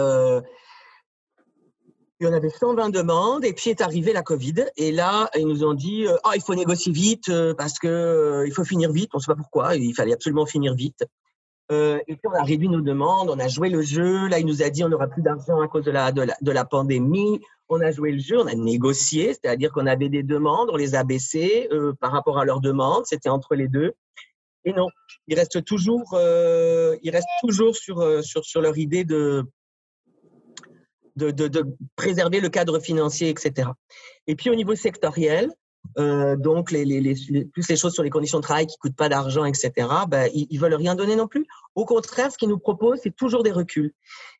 [2.20, 4.66] il y en avait 120 demandes et puis est arrivé la Covid.
[4.76, 7.86] Et là, ils nous ont dit euh, oh, il faut négocier vite euh, parce que
[7.86, 9.10] euh, il faut finir vite.
[9.14, 9.76] On ne sait pas pourquoi.
[9.76, 11.04] Il fallait absolument finir vite.
[11.70, 14.26] et puis on a réduit nos demandes, on a joué le jeu.
[14.26, 16.36] Là, il nous a dit on n'aura plus d'argent à cause de la, de la,
[16.40, 17.40] de la pandémie.
[17.68, 20.94] On a joué le jeu, on a négocié, c'est-à-dire qu'on avait des demandes, on les
[20.94, 21.68] a baissées
[22.00, 23.04] par rapport à leurs demandes.
[23.04, 23.92] C'était entre les deux.
[24.64, 24.88] Et non,
[25.28, 29.44] ils restent toujours, ils restent toujours sur, sur, sur leur idée de
[31.18, 33.70] de, préserver le cadre financier, etc.
[34.26, 35.50] Et puis au niveau sectoriel,
[35.98, 36.84] euh, donc les,
[37.52, 39.88] plus les choses sur les conditions de travail qui coûtent pas d'argent, etc.
[40.08, 41.46] Ben, ils, ne veulent rien donner non plus.
[41.74, 43.92] Au contraire, ce qu'ils nous proposent, c'est toujours des reculs.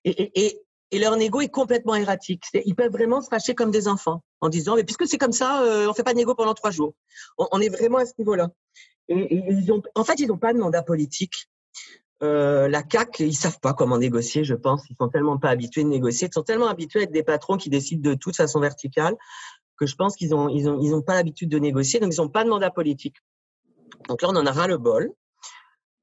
[0.05, 0.61] Et,
[0.93, 2.45] leur négo est complètement erratique.
[2.65, 5.63] Ils peuvent vraiment se fâcher comme des enfants en disant mais puisque c'est comme ça,
[5.63, 6.95] euh, on fait pas de négo pendant trois jours.
[7.37, 8.49] On, est vraiment à ce niveau-là.
[9.09, 11.49] Et, ils ont, en fait, ils n'ont pas de mandat politique.
[12.23, 14.85] Euh, la CAC, ils savent pas comment négocier, je pense.
[14.91, 17.57] Ils sont tellement pas habitués de négocier, ils sont tellement habitués à être des patrons
[17.57, 19.15] qui décident de toute façon verticale
[19.79, 22.21] que je pense qu'ils ont, ils ont, ils ont pas l'habitude de négocier, donc ils
[22.21, 23.17] n'ont pas de mandat politique.
[24.09, 25.13] Donc là, on en a ras le bol.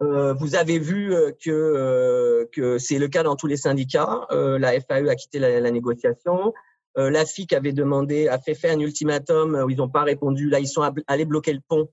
[0.01, 4.28] Euh, vous avez vu euh, que, euh, que c'est le cas dans tous les syndicats.
[4.32, 6.54] Euh, la FAE a quitté la, négociation.
[6.95, 10.49] la FIC avait demandé, a fait faire un ultimatum où ils n'ont pas répondu.
[10.49, 11.89] Là, ils sont allés bloquer le pont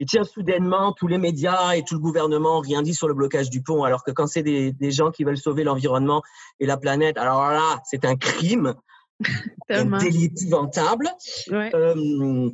[0.00, 3.50] et tiens, soudainement, tous les médias et tout le gouvernement rien dit sur le blocage
[3.50, 6.22] du pont, alors que quand c'est des, des, gens qui veulent sauver l'environnement
[6.58, 8.74] et la planète, alors là, c'est un crime,
[9.68, 11.10] un délit épouvantable.
[11.52, 12.50] Euh,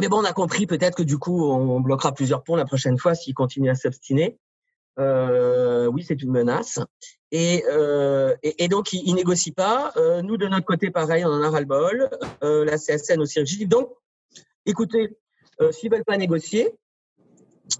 [0.00, 2.98] mais bon, on a compris peut-être que du coup, on bloquera plusieurs ponts la prochaine
[2.98, 4.38] fois s'ils continuent à s'obstiner.
[4.98, 6.80] Euh, oui, c'est une menace.
[7.30, 9.92] Et, euh, et, et, donc, ils, ils négocient pas.
[9.96, 12.10] Euh, nous, de notre côté, pareil, on en a ras-le-bol.
[12.42, 13.68] Euh, la CSN aussi rigide.
[13.68, 13.90] Donc,
[14.66, 15.16] écoutez,
[15.60, 16.72] euh, s'ils veulent pas négocier,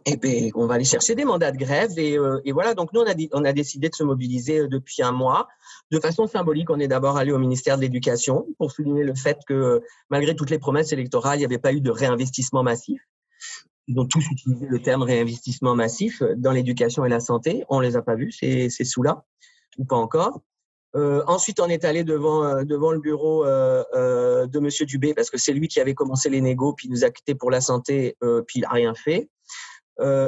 [0.04, 1.98] eh ben, on va aller chercher des mandats de grève.
[1.98, 4.68] Et, euh, et voilà, donc nous, on a, on a, décidé de se mobiliser euh,
[4.68, 5.48] depuis un mois.
[5.90, 9.38] De façon symbolique, on est d'abord allé au ministère de l'Éducation pour souligner le fait
[9.46, 13.00] que malgré toutes les promesses électorales, il n'y avait pas eu de réinvestissement massif.
[13.86, 17.64] Ils ont tous utilisé le terme réinvestissement massif dans l'éducation et la santé.
[17.70, 19.24] On les a pas vus, c'est sous là,
[19.78, 20.42] ou pas encore.
[20.96, 25.12] Euh, ensuite, on est allé devant, euh, devant le bureau euh, euh, de Monsieur Dubé
[25.14, 27.60] parce que c'est lui qui avait commencé les négos, puis nous a quitté pour la
[27.60, 29.28] santé, euh, puis il n'a rien fait.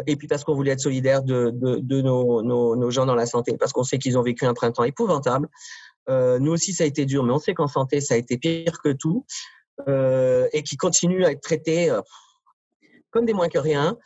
[0.07, 3.15] et puis parce qu'on voulait être solidaire de, de, de nos, nos, nos, gens dans
[3.15, 5.49] la santé, parce qu'on sait qu'ils ont vécu un printemps épouvantable.
[6.09, 8.83] nous aussi, ça a été dur, mais on sait qu'en santé, ça a été pire
[8.83, 9.25] que tout,
[9.87, 11.97] et qui continue à être traité
[13.11, 13.97] comme des moins que rien.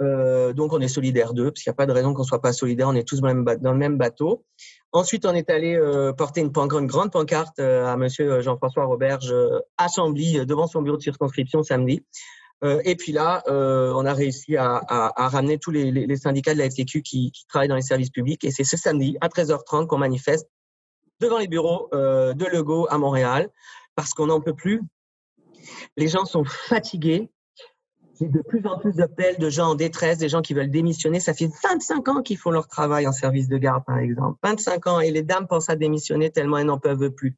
[0.00, 2.40] Euh, donc on est solidaire d'eux, parce qu'il n'y a pas de raison qu'on soit
[2.40, 4.44] pas solidaire, on est tous dans le même bateau.
[4.94, 9.34] Ensuite, on est allé euh, porter une, une, grande pancarte euh, à Monsieur Jean-François Roberge
[9.76, 12.02] à Chambly, devant son bureau de circonscription samedi,
[12.64, 16.16] Euh, et puis là, euh, on a réussi à, à, à ramener tous les, les,
[16.16, 18.42] syndicats de la FTQ qui, qui, travaillent dans les services publics.
[18.44, 20.48] Et c'est ce samedi à 13h30 qu'on manifeste
[21.20, 23.50] devant les bureaux euh, de Lego à Montréal
[23.94, 24.82] parce qu'on n'en peut plus.
[25.96, 27.28] Les gens sont fatigués.
[28.18, 31.20] J'ai de plus en plus d'appels de gens en détresse, des gens qui veulent démissionner.
[31.20, 34.38] Ça fait 25 ans qu'ils font leur travail en service de garde, par exemple.
[34.42, 35.00] 25 ans.
[35.00, 37.36] Et les dames pensent à démissionner tellement elles n'en peuvent plus.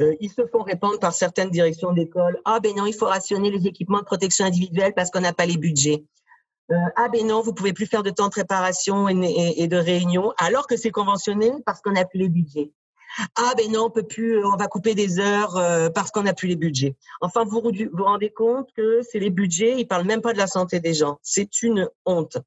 [0.00, 2.40] Euh, ils se font répondre par certaines directions d'école.
[2.44, 5.46] Ah ben non, il faut rationner les équipements de protection individuelle parce qu'on n'a pas
[5.46, 6.04] les budgets.
[6.72, 9.76] Euh, ah ben non, vous pouvez plus faire de temps de préparation et, et, de
[9.76, 12.72] réunion alors que c'est conventionné parce qu'on n'a plus les budgets.
[13.36, 16.22] Ah ben non, on peut plus, euh, on va couper des heures euh, parce qu'on
[16.22, 16.96] n'a plus les budgets.
[17.20, 20.46] Enfin, vous vous rendez compte que c'est les budgets, ils parlent même pas de la
[20.46, 21.18] santé des gens.
[21.22, 22.38] C'est une honte.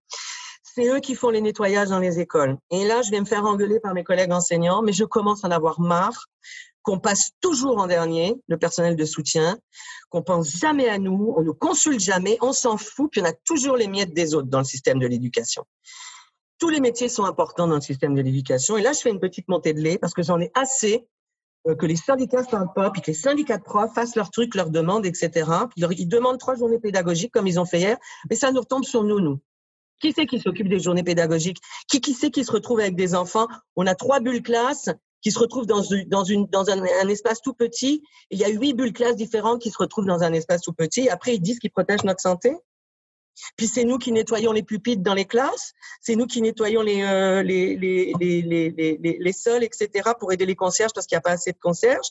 [0.63, 2.57] C'est eux qui font les nettoyages dans les écoles.
[2.69, 5.47] Et là, je vais me faire engueuler par mes collègues enseignants, mais je commence à
[5.47, 6.27] en avoir marre
[6.83, 9.59] qu'on passe toujours en dernier, le personnel de soutien,
[10.09, 13.33] qu'on pense jamais à nous, on ne consulte jamais, on s'en fout, puis on a
[13.33, 15.65] toujours les miettes des autres dans le système de l'éducation.
[16.59, 18.77] Tous les métiers sont importants dans le système de l'éducation.
[18.77, 21.07] Et là, je fais une petite montée de lait parce que j'en ai assez
[21.67, 24.55] euh, que les syndicats parlent pas, puis que les syndicats de profs fassent leurs trucs,
[24.55, 25.49] leurs demandes, etc.
[25.75, 27.97] ils demandent trois journées pédagogiques comme ils ont fait hier,
[28.29, 29.39] mais ça nous retombe sur nous, nous.
[29.99, 31.57] Qui c'est qui s'occupe des journées pédagogiques?
[31.89, 33.47] Qui, qui c'est qui se retrouve avec des enfants?
[33.75, 34.89] On a trois bulles classes
[35.21, 38.03] qui se retrouvent dans, une, dans un, espace tout petit.
[38.29, 41.01] il y a huit bulles classes différentes qui se retrouvent dans un espace tout petit.
[41.01, 42.55] Et après, ils disent qu'ils protègent notre santé.
[43.55, 47.03] Puis c'est nous qui nettoyons les pupitres dans les classes, c'est nous qui nettoyons les,
[47.03, 50.11] euh, les, les, les, les, les, sols, etc.
[50.19, 52.09] pour aider les concierges parce qu'il n'y a pas assez de concierges.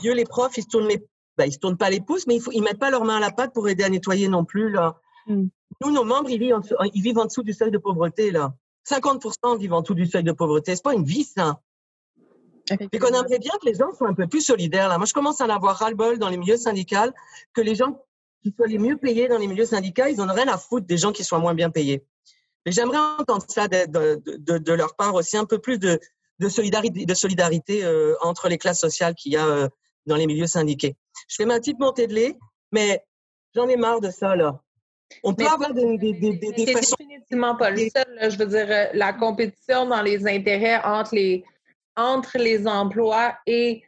[0.00, 1.04] Dieu, les profs, ils se tournent les,
[1.36, 3.20] ben, ils se tournent pas les pouces, mais ils, ils mettent pas leurs mains à
[3.20, 5.00] la pâte pour aider à nettoyer non plus là.
[5.26, 5.46] Mm.
[5.80, 8.54] Nous, nos membres, ils vivent, en, ils vivent en dessous du seuil de pauvreté là.
[8.88, 10.74] 50% vivent en dessous du seuil de pauvreté.
[10.74, 11.60] C'est pas une vie ça.
[12.92, 14.88] Et qu'on aimerait bien que les gens soient un peu plus solidaires.
[14.88, 14.98] Là.
[14.98, 17.12] Moi, je commence à en avoir ras-le-bol dans les milieux syndicaux,
[17.54, 17.98] que les gens
[18.42, 20.86] qui soient les mieux payés dans les milieux syndicaux, ils n'en ont rien à foutre
[20.86, 22.04] des gens qui soient moins bien payés.
[22.64, 25.98] Mais j'aimerais entendre ça de, de, de, leur part aussi, un peu plus de,
[26.48, 29.68] solidarité, de solidarité euh, entre les classes sociales qu'il y a euh,
[30.06, 30.96] dans les milieux syndiqués.
[31.28, 32.36] Je fais ma petite montée de lait,
[32.72, 33.02] mais
[33.54, 34.60] j'en ai marre de ça, là.
[35.24, 36.96] On peut avoir des, des, des, des façons...
[36.98, 38.30] définitivement pas le seul.
[38.30, 41.44] Je veux dire, euh, la compétition dans les intérêts entre les,
[41.96, 43.82] entre les emplois et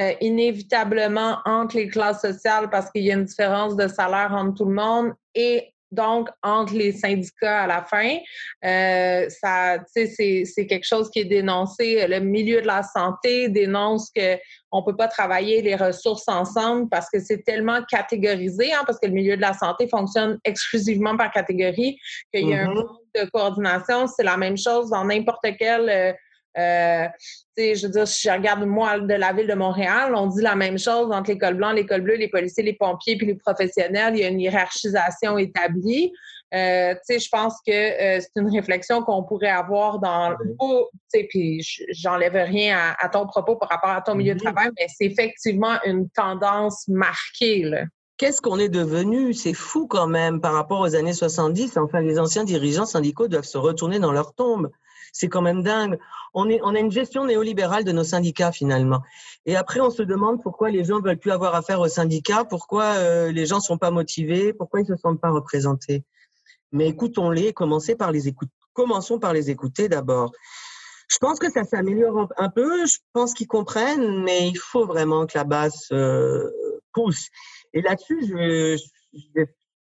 [0.00, 4.54] euh, inévitablement entre les classes sociales parce qu'il y a une différence de salaire entre
[4.54, 8.16] tout le monde et donc entre les syndicats à la fin.
[8.64, 12.06] Euh, ça, c'est, c'est quelque chose qui est dénoncé.
[12.06, 14.36] Le milieu de la santé dénonce que
[14.72, 19.06] on peut pas travailler les ressources ensemble parce que c'est tellement catégorisé, hein, parce que
[19.06, 21.98] le milieu de la santé fonctionne exclusivement par catégorie,
[22.34, 22.74] qu'il y a un mm-hmm.
[22.74, 24.06] manque de coordination.
[24.08, 26.12] C'est la même chose dans n'importe quel euh,
[26.58, 27.06] euh,
[27.58, 30.54] je veux dire, si je regarde moi de la ville de Montréal, on dit la
[30.54, 34.14] même chose entre l'école blanche, l'école bleue, les policiers, les pompiers puis les professionnels.
[34.14, 36.12] Il y a une hiérarchisation établie.
[36.54, 40.36] Euh, je pense que euh, c'est une réflexion qu'on pourrait avoir dans
[41.28, 45.06] puis j'enlève rien à, ton propos par rapport à ton milieu de travail, mais c'est
[45.06, 47.68] effectivement une tendance marquée.
[48.16, 49.34] Qu'est-ce qu'on est devenu?
[49.34, 51.76] C'est fou quand même par rapport aux années 70.
[51.76, 54.70] Enfin, les anciens dirigeants syndicaux doivent se retourner dans leur tombe
[55.16, 55.98] c'est quand même dingue.
[56.34, 59.00] On, est, on a une gestion néolibérale de nos syndicats finalement.
[59.46, 62.84] Et après, on se demande pourquoi les gens veulent plus avoir affaire aux syndicats, pourquoi
[62.84, 66.04] euh, les gens sont pas motivés, pourquoi ils se sentent pas représentés.
[66.72, 67.54] Mais écoutons-les,
[67.98, 68.34] par les.
[68.74, 70.32] Commençons par les écouter d'abord.
[71.08, 72.84] Je pense que ça s'améliore un peu.
[72.84, 76.50] Je pense qu'ils comprennent, mais il faut vraiment que la base euh,
[76.92, 77.28] pousse.
[77.72, 78.76] Et là-dessus, je,
[79.14, 79.40] je,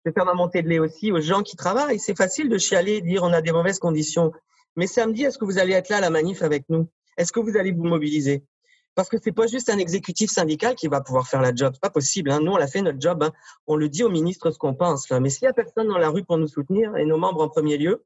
[0.05, 1.99] vais faire ma montée de lait aussi aux gens qui travaillent.
[1.99, 4.31] C'est facile de chialer et dire on a des mauvaises conditions.
[4.77, 6.87] Mais samedi, est-ce que vous allez être là à la manif avec nous?
[7.17, 8.43] Est-ce que vous allez vous mobiliser?
[8.93, 11.71] Parce que c'est pas juste un exécutif syndical qui va pouvoir faire la job.
[11.73, 12.31] C'est pas possible.
[12.31, 12.39] Hein.
[12.41, 13.23] Nous, on a fait notre job.
[13.23, 13.31] Hein.
[13.65, 15.09] On le dit au ministre ce qu'on pense.
[15.11, 17.49] Mais s'il y a personne dans la rue pour nous soutenir et nos membres en
[17.49, 18.05] premier lieu,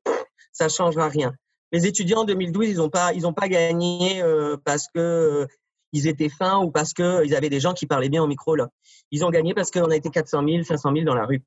[0.53, 1.33] ça changera rien.
[1.73, 5.45] Les étudiants en 2012, ils n'ont pas, ils pas gagné euh, parce que euh,
[5.93, 8.69] ils étaient fins ou parce qu'ils avaient des gens qui parlaient bien au micro là.
[9.11, 11.43] Ils ont gagné parce qu'on a été 400 000, 500 000 dans la rue.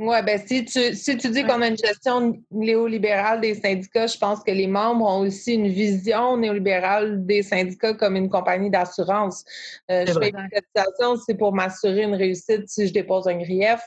[0.00, 4.16] Oui, ben si tu, si tu dis qu'on a une gestion néolibérale des syndicats, je
[4.16, 9.44] pense que les membres ont aussi une vision néolibérale des syndicats comme une compagnie d'assurance.
[9.90, 13.80] Euh, je fais une cotisation, c'est pour m'assurer une réussite si je dépose un grief.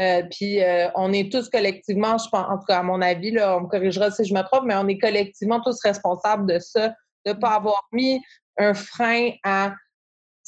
[0.00, 3.30] Euh, puis euh, on est tous collectivement, je pense, en tout cas à mon avis,
[3.30, 6.58] là, on me corrigera si je me trompe, mais on est collectivement tous responsables de
[6.58, 6.88] ça,
[7.26, 8.18] de ne pas avoir mis
[8.56, 9.74] un frein à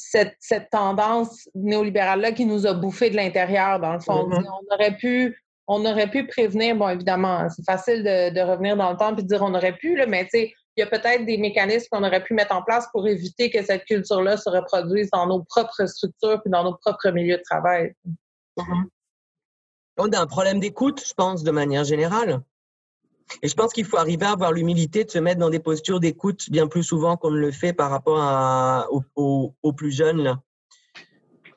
[0.09, 4.27] cette, cette tendance néolibérale-là qui nous a bouffé de l'intérieur, dans le fond.
[4.27, 4.45] Mm-hmm.
[4.47, 8.91] On aurait pu on aurait pu prévenir, bon, évidemment, c'est facile de, de, revenir dans
[8.91, 10.87] le temps et de dire on aurait pu, là, mais tu sais, il y a
[10.87, 14.49] peut-être des mécanismes qu'on aurait pu mettre en place pour éviter que cette culture-là se
[14.49, 17.93] reproduise dans nos propres structures et dans nos propres milieux de travail.
[18.57, 18.83] Mm-hmm.
[19.99, 22.41] On a un problème d'écoute, je pense, de manière générale?
[23.41, 25.99] Et je pense qu'il faut arriver à avoir l'humilité de se mettre dans des postures
[25.99, 30.21] d'écoute bien plus souvent qu'on ne le fait par rapport à, aux, plus jeunes.
[30.23, 30.39] Là.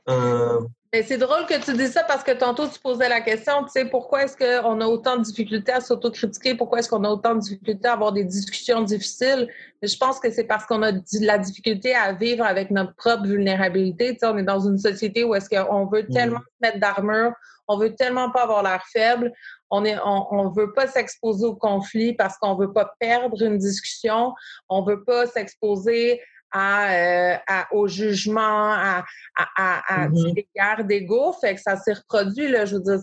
[0.08, 0.60] Euh,
[1.02, 3.84] c'est drôle que tu dis ça parce que tantôt tu posais la question, tu sais,
[3.84, 6.54] pourquoi est-ce qu'on a autant de difficultés à s'autocritiquer?
[6.54, 9.48] Pourquoi est-ce qu'on a autant de difficultés à avoir des discussions difficiles?
[9.82, 12.94] Mais je pense que c'est parce qu'on a de la difficulté à vivre avec notre
[12.94, 14.12] propre vulnérabilité.
[14.12, 17.32] Tu sais, on est dans une société où est-ce qu'on veut tellement se mettre d'armure,
[17.68, 19.32] on veut tellement pas avoir l'air faible,
[19.70, 24.32] on est, on, veut pas s'exposer au conflit parce qu'on veut pas perdre une discussion,
[24.68, 26.20] on veut pas s'exposer
[26.52, 27.36] à, euh,
[27.72, 29.04] au jugement, à,
[29.34, 30.34] à, à mm-hmm.
[30.34, 31.32] des guerres d'ego.
[31.40, 33.00] Fait que ça s'est reproduit, là, je veux dire,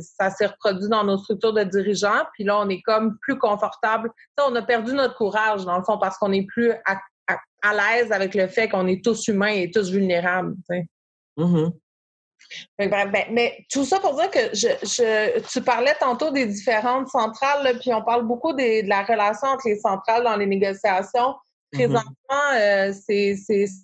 [0.00, 2.24] ça s'est reproduit dans nos structures de dirigeants.
[2.34, 4.10] Puis là, on est comme plus confortable.
[4.40, 6.98] on a perdu notre courage, dans le fond, parce qu'on est plus à,
[7.62, 10.54] à, l'aise avec le fait qu'on est tous humains et tous vulnérables.
[11.36, 11.72] Mm-hmm.
[12.78, 17.78] Ben, mais tout ça pour dire que je, je, tu parlais tantôt des différentes centrales,
[17.80, 21.34] puis on parle beaucoup de la relation entre les centrales dans les négociations.
[21.72, 21.78] Mm-hmm.
[21.78, 22.12] Présentement,
[22.54, 22.92] euh,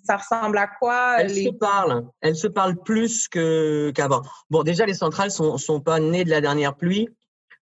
[0.05, 1.17] ça ressemble à quoi?
[1.19, 2.05] Elles se parlent.
[2.21, 4.21] Elles se parlent plus qu'avant.
[4.49, 7.09] Bon, déjà, les centrales sont, sont pas nées de la dernière pluie.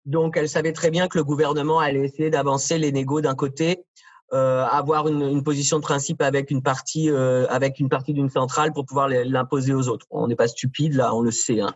[0.05, 3.85] Donc, elles savaient très bien que le gouvernement allait essayer d'avancer les négos d'un côté,
[4.33, 8.29] euh, avoir une, une, position de principe avec une partie, euh, avec une partie d'une
[8.29, 10.05] centrale pour pouvoir l'imposer aux autres.
[10.11, 11.61] On n'est pas stupide là, on le sait.
[11.61, 11.73] Hein.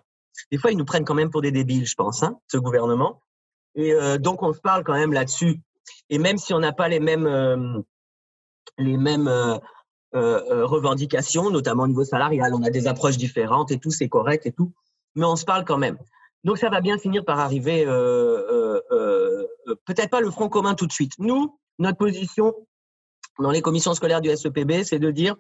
[0.52, 3.22] Des fois, ils nous prennent quand même pour des débiles, je pense, hein, ce gouvernement.
[3.76, 5.62] Et euh, donc, on se parle quand même là-dessus.
[6.10, 7.80] Et même si on n'a pas les mêmes euh,
[8.78, 9.58] les mêmes euh,
[10.16, 12.54] euh, revendications, notamment au niveau salarial.
[12.54, 14.72] On a des approches différentes et tout, c'est correct et tout,
[15.16, 15.98] mais on se parle quand même.
[16.44, 17.86] Donc ça va bien finir par arriver,
[19.86, 21.14] peut-être pas le front commun tout de suite.
[21.20, 22.54] Nous, notre position
[23.40, 25.36] dans les commissions scolaires du SEPB, c'est de dire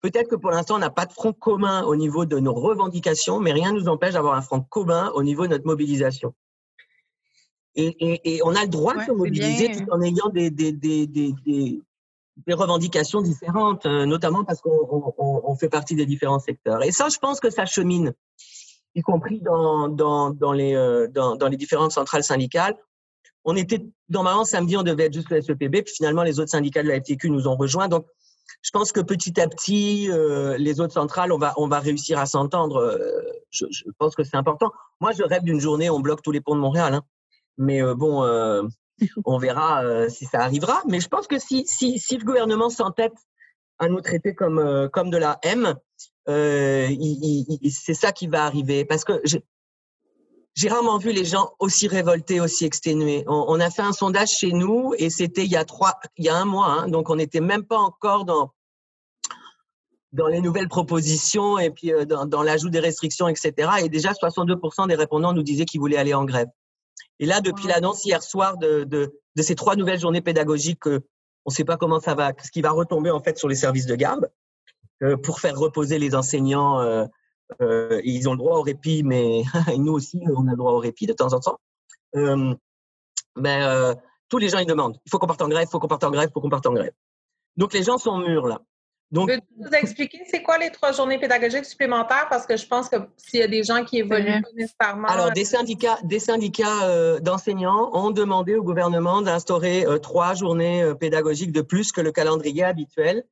[0.00, 3.40] peut-être que pour l'instant, on n'a pas de front commun au niveau de nos revendications,
[3.40, 6.34] mais rien ne nous empêche d'avoir un front commun au niveau de notre mobilisation.
[7.76, 10.76] Et, on a le droit de se mobiliser tout en ayant des, des,
[12.46, 16.82] des revendications différentes, euh, notamment parce qu'on fait partie des différents secteurs.
[16.82, 18.12] Et ça, je pense que ça chemine,
[18.94, 22.76] y compris dans, dans, dans les, euh, dans, dans, les différentes centrales syndicales.
[23.44, 26.82] On était, normalement, samedi, on devait être juste le SEPB, puis finalement, les autres syndicats
[26.82, 27.88] de la FTQ nous ont rejoints.
[27.88, 28.06] Donc,
[28.62, 32.18] je pense que petit à petit, euh, les autres centrales, on va, on va réussir
[32.18, 32.98] à s'entendre.
[33.50, 34.72] Je, je, pense que c'est important.
[35.00, 36.94] Moi, je rêve d'une journée où on bloque tous les ponts de Montréal.
[36.94, 37.02] Hein.
[37.58, 38.22] Mais bon,
[39.24, 40.82] on verra euh, si ça arrivera.
[40.88, 43.14] Mais je pense que si, si, si le gouvernement s'entête
[43.78, 45.74] à nous traiter comme, euh, comme de la M,
[46.28, 46.88] euh,
[47.70, 48.84] c'est ça qui va arriver.
[48.84, 49.20] Parce que
[50.54, 53.24] j'ai rarement vu les gens aussi révoltés, aussi exténués.
[53.26, 56.28] On, a fait un sondage chez nous et c'était il y a trois, il y
[56.28, 58.52] a un mois, hein, donc on n'était même pas encore dans
[60.12, 63.52] dans les nouvelles propositions et puis dans, dans l'ajout des restrictions, etc.
[63.82, 66.46] Et déjà 62% des répondants nous disaient qu'ils voulaient aller en grève.
[67.18, 71.00] Et là, depuis l'annonce hier soir de, de, de, ces trois nouvelles journées pédagogiques, on
[71.50, 73.86] ne sait pas comment ça va, ce qui va retomber en fait sur les services
[73.86, 74.30] de garde
[75.02, 77.08] euh, pour faire reposer les enseignants.
[77.60, 79.42] Euh, ils ont le droit au répit, mais
[79.78, 81.60] nous aussi, on a le droit au répit de temps en temps.
[82.16, 82.54] Euh,
[83.36, 83.94] mais euh,
[84.28, 84.98] tous les gens ils demandent.
[85.04, 86.48] Il faut qu'on parte en grève, il faut qu'on parte en grève, il faut qu'on
[86.48, 86.92] parte en grève.
[87.56, 88.60] Donc les gens sont mûrs là.
[89.14, 92.26] Donc, Peux-tu nous expliquer c'est quoi les trois journées pédagogiques supplémentaires?
[92.28, 95.06] Parce que je pense que s'il y a des gens qui évoluent nécessairement.
[95.06, 100.82] Alors, des syndicats, des syndicats euh, d'enseignants ont demandé au gouvernement d'instaurer euh, trois journées
[100.82, 103.24] euh, pédagogiques de plus que le calendrier habituel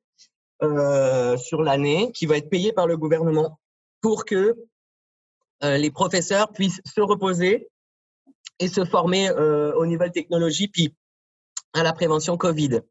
[1.37, 3.59] sur l'année, qui va être payé par le gouvernement
[4.03, 4.55] pour que
[5.63, 7.69] les professeurs puissent se reposer
[8.59, 10.93] et se former aux nouvelles technologies, puis
[11.73, 12.81] à la prévention Covid.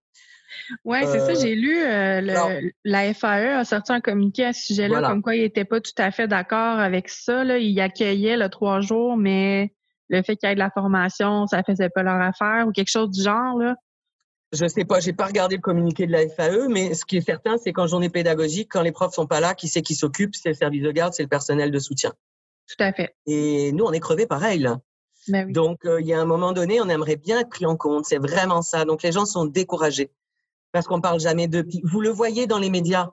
[0.85, 1.33] Oui, c'est ça.
[1.33, 5.35] Euh, j'ai lu euh, la FAE a sorti un communiqué à ce sujet-là, comme quoi
[5.35, 7.45] il n'était pas tout à fait d'accord avec ça.
[7.45, 7.59] Là.
[7.59, 9.73] Il accueillait le trois jours, mais
[10.09, 12.91] le fait qu'il y ait de la formation, ça faisait pas leur affaire ou quelque
[12.91, 13.59] chose du genre.
[13.59, 13.77] Là.
[14.53, 17.23] Je sais pas, j'ai pas regardé le communiqué de la FAE, mais ce qui est
[17.23, 20.35] certain, c'est qu'en journée pédagogique, quand les profs sont pas là, qui c'est qui s'occupe?
[20.35, 22.13] C'est le service de garde, c'est le personnel de soutien.
[22.69, 23.15] Tout à fait.
[23.27, 24.59] Et nous, on est crevés pareil.
[24.59, 24.81] Là.
[25.29, 27.77] Ben Donc, euh, il y a un moment donné, on aimerait bien être pris en
[27.77, 28.05] compte.
[28.05, 28.85] C'est vraiment ça.
[28.85, 30.11] Donc, les gens sont découragés
[30.73, 31.67] parce qu'on parle jamais de.
[31.85, 33.11] Vous le voyez dans les médias.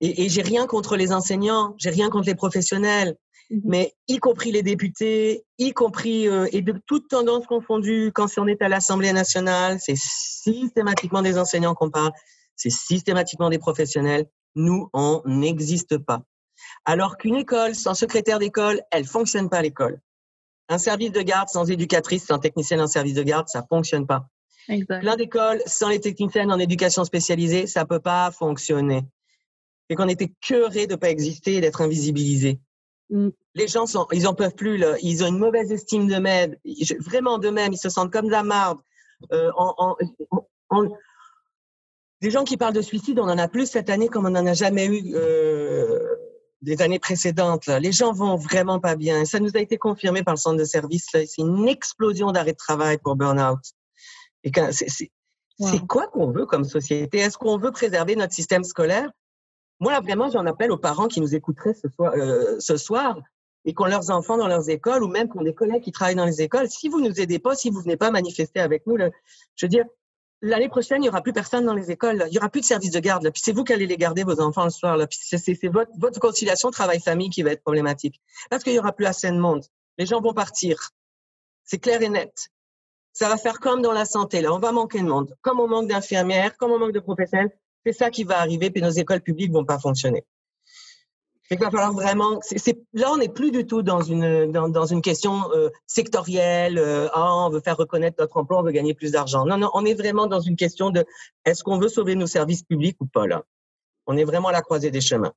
[0.00, 3.16] Et, et j'ai rien contre les enseignants, j'ai rien contre les professionnels,
[3.64, 8.10] mais y compris les députés, y compris euh, et de toutes tendances confondues.
[8.14, 12.12] Quand on est à l'Assemblée nationale, c'est systématiquement des enseignants qu'on parle,
[12.56, 14.26] c'est systématiquement des professionnels.
[14.54, 16.22] Nous, on n'existe pas.
[16.84, 20.00] Alors qu'une école sans secrétaire d'école, elle fonctionne pas l'école.
[20.68, 24.28] Un service de garde sans éducatrice, sans technicienne en service de garde, ça fonctionne pas.
[24.66, 29.02] Plein d'écoles sans les techniciens en éducation spécialisée, ça peut pas fonctionner.
[29.90, 32.60] Et qu'on était curé de pas exister et d'être invisibilisé.
[33.12, 33.28] Mm.
[33.54, 34.78] Les gens sont, ils en peuvent plus.
[34.78, 34.96] Là.
[35.02, 36.56] Ils ont une mauvaise estime d'eux-mêmes,
[36.98, 37.72] vraiment d'eux-mêmes.
[37.72, 38.78] Ils se sentent comme de la marde.
[39.32, 39.52] Euh,
[42.22, 44.46] des gens qui parlent de suicide, on en a plus cette année comme on n'en
[44.46, 45.98] a jamais eu euh,
[46.62, 47.66] des années précédentes.
[47.66, 47.78] Là.
[47.78, 49.24] Les gens vont vraiment pas bien.
[49.26, 51.08] Ça nous a été confirmé par le centre de service.
[51.12, 53.60] C'est une explosion d'arrêt de travail pour burn-out.
[54.44, 57.18] Et c'est quoi qu'on veut comme société?
[57.18, 59.10] Est-ce qu'on veut préserver notre système scolaire?
[59.82, 63.18] Moi, là, vraiment, j'en appelle aux parents qui nous écouteraient ce soir, euh, ce soir
[63.64, 65.90] et qui ont leurs enfants dans leurs écoles ou même qui ont des collègues qui
[65.90, 66.70] travaillent dans les écoles.
[66.70, 69.84] Si vous nous aidez pas, si vous venez pas manifester avec nous, je veux dire,
[70.40, 72.24] l'année prochaine, il y aura plus personne dans les écoles.
[72.28, 73.28] Il y aura plus de services de garde.
[73.30, 74.96] Puis c'est vous qui allez les garder, vos enfants, le soir.
[74.96, 75.08] Là.
[75.08, 78.20] Puis c'est votre, votre conciliation travail-famille qui va être problématique.
[78.50, 79.64] Parce qu'il y aura plus assez de monde.
[79.98, 80.90] Les gens vont partir.
[81.64, 82.50] C'est clair et net.
[83.12, 84.42] Ça va faire comme dans la santé.
[84.42, 85.36] Là, on va manquer de monde.
[85.42, 87.50] Comme on manque d'infirmières, comme on manque de professionnels,
[87.84, 88.70] c'est ça qui va arriver.
[88.70, 90.24] Puis nos écoles publiques vont pas fonctionner.
[91.50, 92.40] Il va falloir vraiment.
[92.94, 96.78] là, on n'est plus du tout dans une dans, une question euh, sectorielle.
[96.78, 99.44] Euh, ah, on veut faire reconnaître notre emploi, on veut gagner plus d'argent.
[99.44, 101.04] Non, non, on est vraiment dans une question de
[101.44, 103.42] est-ce qu'on veut sauver nos services publics ou pas là?
[104.06, 105.32] On est vraiment à la croisée des chemins.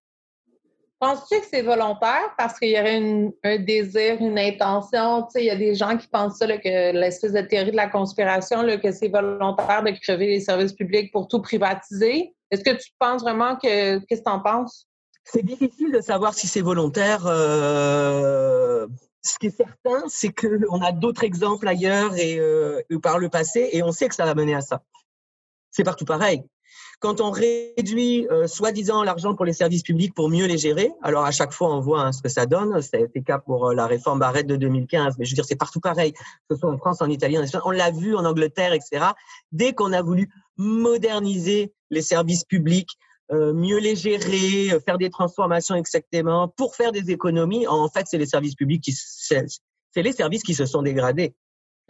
[1.00, 2.34] Penses-tu que c'est volontaire?
[2.38, 5.28] Parce qu'il y aurait un désir, une intention?
[5.36, 8.62] Il y a des gens qui pensent ça, que l'espèce de théorie de la conspiration,
[8.62, 12.35] là, que c'est volontaire de crever les services publics pour tout privatiser.
[12.52, 14.00] Est-ce que tu penses vraiment que.
[14.06, 14.88] Qu'est-ce que tu en penses?
[15.24, 17.26] C'est difficile de savoir si c'est volontaire.
[17.26, 18.88] Euh,
[19.24, 23.70] ce qui est certain, c'est qu'on a d'autres exemples ailleurs et euh, par le passé,
[23.74, 24.84] et on sait que ça va mener à ça.
[25.72, 26.43] C'est partout pareil.
[27.00, 31.26] Quand on réduit euh, soi-disant l'argent pour les services publics pour mieux les gérer, alors
[31.26, 32.80] à chaque fois on voit hein, ce que ça donne.
[32.82, 35.56] Ça a été cas pour la réforme Barrette de 2015, mais je veux dire c'est
[35.56, 36.20] partout pareil, que
[36.52, 37.62] ce soit en France, en Italie, en Espagne.
[37.66, 39.08] On l'a vu en Angleterre, etc.
[39.52, 42.91] Dès qu'on a voulu moderniser les services publics,
[43.32, 48.18] euh, mieux les gérer, faire des transformations exactement, pour faire des économies, en fait c'est
[48.18, 51.36] les services publics qui c'est les services qui se sont dégradés.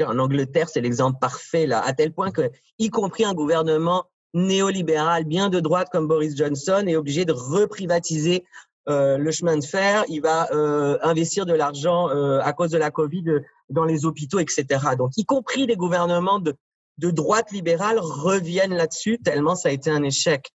[0.05, 4.05] En Angleterre, c'est l'exemple parfait là, à tel point que, y compris un gouvernement
[4.36, 8.43] néolibéral bien de droite comme Boris Johnson est obligé de reprivatiser
[8.88, 10.03] euh, le chemin de fer.
[10.09, 13.24] Il va euh, investir de l'argent euh, à cause de la Covid
[13.70, 14.66] dans les hôpitaux, etc.
[14.97, 16.53] Donc, y compris les gouvernements de,
[16.98, 20.52] de droite libérale reviennent là-dessus tellement ça a été un échec.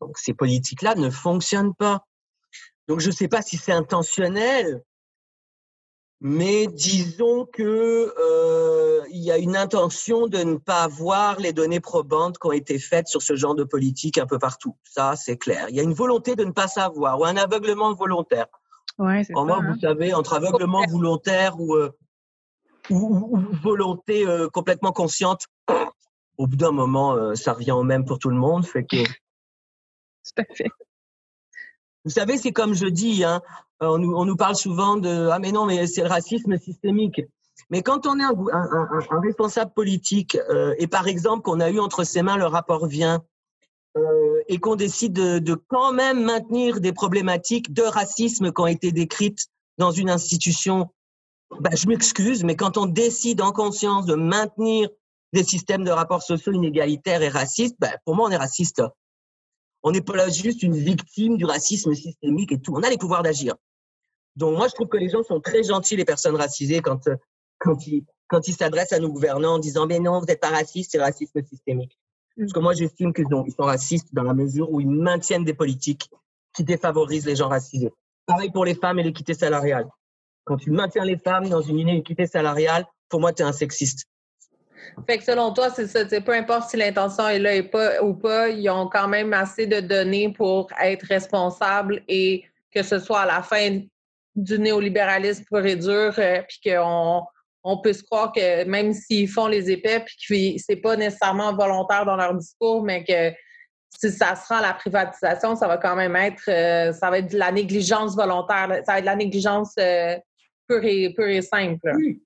[0.00, 2.06] Donc, ces politiques-là ne fonctionnent pas.
[2.88, 4.82] Donc, je ne sais pas si c'est intentionnel,
[6.20, 11.80] mais disons que euh, il y a une intention de ne pas avoir les données
[11.80, 14.76] probantes qui ont été faites sur ce genre de politique un peu partout.
[14.84, 15.66] Ça, c'est clair.
[15.70, 18.46] Il y a une volonté de ne pas savoir ou un aveuglement volontaire.
[18.98, 19.32] Ouais, ça.
[19.32, 19.78] Moi, vous hein.
[19.80, 21.90] savez, entre aveuglement volontaire ou, euh,
[22.90, 25.46] ou, ou, volonté euh, complètement consciente,
[26.38, 28.66] au bout d'un moment, euh, ça revient au même pour tout le monde.
[28.66, 28.96] Fait que.
[30.24, 30.70] Tout à fait.
[32.04, 33.42] Vous savez, c'est comme je dis, hein,
[33.80, 37.20] on, nous, on nous parle souvent de ah mais non mais c'est le racisme systémique.
[37.68, 41.70] Mais quand on est un, un, un, responsable politique euh, et par exemple qu'on a
[41.70, 43.22] eu entre ses mains le rapport vient
[43.96, 48.66] euh, et qu'on décide de, de, quand même maintenir des problématiques de racisme qui ont
[48.66, 49.46] été décrites
[49.78, 50.90] dans une institution,
[51.60, 54.88] ben, je m'excuse, mais quand on décide en conscience de maintenir
[55.32, 58.82] des systèmes de rapports sociaux inégalitaires et racistes, ben, pour moi on est raciste.
[59.82, 62.74] On n'est pas là juste une victime du racisme systémique et tout.
[62.74, 63.54] On a les pouvoirs d'agir.
[64.36, 67.16] Donc moi, je trouve que les gens sont très gentils, les personnes racisées, quand, euh,
[67.58, 70.50] quand ils quand ils s'adressent à nos gouvernants en disant mais non, vous n'êtes pas
[70.50, 71.98] raciste, c'est racisme systémique.
[72.38, 75.52] Parce que moi, j'estime qu'ils ils sont racistes dans la mesure où ils maintiennent des
[75.52, 76.08] politiques
[76.54, 77.92] qui défavorisent les gens racisés.
[78.26, 79.88] Pareil pour les femmes et l'équité salariale.
[80.44, 84.06] Quand tu maintiens les femmes dans une inéquité salariale, pour moi, tu es un sexiste.
[85.06, 86.04] Fait que selon toi, c'est ça.
[86.20, 90.32] Peu importe si l'intention est là ou pas, ils ont quand même assez de données
[90.32, 93.80] pour être responsables et que ce soit à la fin
[94.36, 97.22] du néolibéralisme pur et dur, euh, puis qu'on
[97.62, 101.54] on peut se croire que même s'ils font les épais, puis que c'est pas nécessairement
[101.54, 103.36] volontaire dans leur discours, mais que
[103.98, 107.18] si ça se rend à la privatisation, ça va quand même être, euh, ça va
[107.18, 110.16] être de la négligence volontaire, ça va être de la négligence euh,
[110.68, 111.90] pure, et, pure et simple.
[111.96, 112.22] Oui.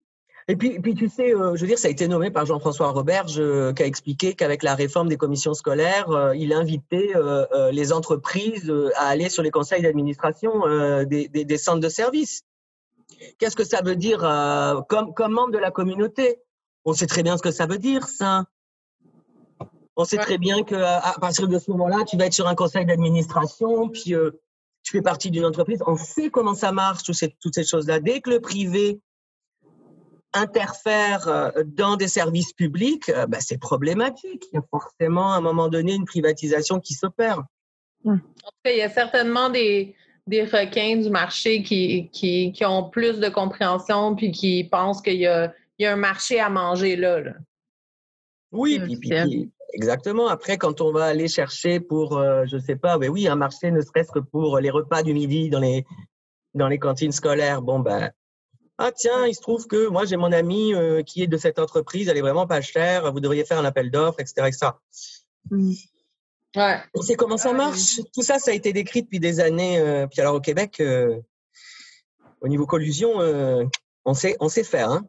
[0.47, 2.91] Et puis, puis tu sais, euh, je veux dire, ça a été nommé par Jean-François
[2.91, 7.13] Roberge, euh, qui a expliqué qu'avec la réforme des commissions scolaires, euh, il invitait
[7.73, 10.53] les entreprises à aller sur les conseils d'administration
[11.07, 12.43] des, des, des, centres de services.
[13.39, 14.21] Qu'est-ce que ça veut dire
[14.89, 16.41] comme, comme membre de la communauté?
[16.85, 18.45] On sait très bien ce que ça veut dire, ça.
[19.97, 22.55] On sait très bien que à partir de ce moment-là, tu vas être sur un
[22.55, 24.15] conseil d'administration, puis
[24.83, 25.83] tu fais partie d'une entreprise.
[25.87, 28.01] On sait comment ça marche, toutes ces, toutes ces choses-là.
[28.01, 29.01] Dès que le privé
[30.35, 34.45] interfère euh, dans des services publics, euh, bah, c'est problématique.
[34.53, 37.43] Il y a forcément à un moment donné une privatisation qui s'opère.
[38.05, 38.19] En
[38.65, 39.95] cas, il y a certainement des,
[40.27, 45.17] des requins du marché qui, qui, qui, ont plus de compréhension puis qui pensent qu'il
[45.17, 47.23] y a, il y a un marché à manger là.
[48.53, 50.29] Oui, puis, exactement.
[50.29, 53.71] Après, quand on va aller chercher pour, euh, je sais pas, ben oui, un marché
[53.71, 55.85] ne serait-ce que pour les repas du midi dans les,
[56.55, 58.13] dans les cantines scolaires, bon, ben,
[58.79, 61.59] ah tiens, il se trouve que moi j'ai mon ami euh, qui est de cette
[61.59, 64.73] entreprise, elle est vraiment pas chère, vous devriez faire un appel d'offres, etc., etc.
[66.57, 66.79] Ouais.
[66.95, 68.01] On sait comment ça marche?
[68.15, 69.79] Tout ça, ça a été décrit depuis des années.
[69.79, 71.19] Euh, puis alors au Québec, euh,
[72.41, 73.65] au niveau collusion, euh,
[74.05, 74.91] on sait, on sait faire.
[74.91, 75.05] Hein.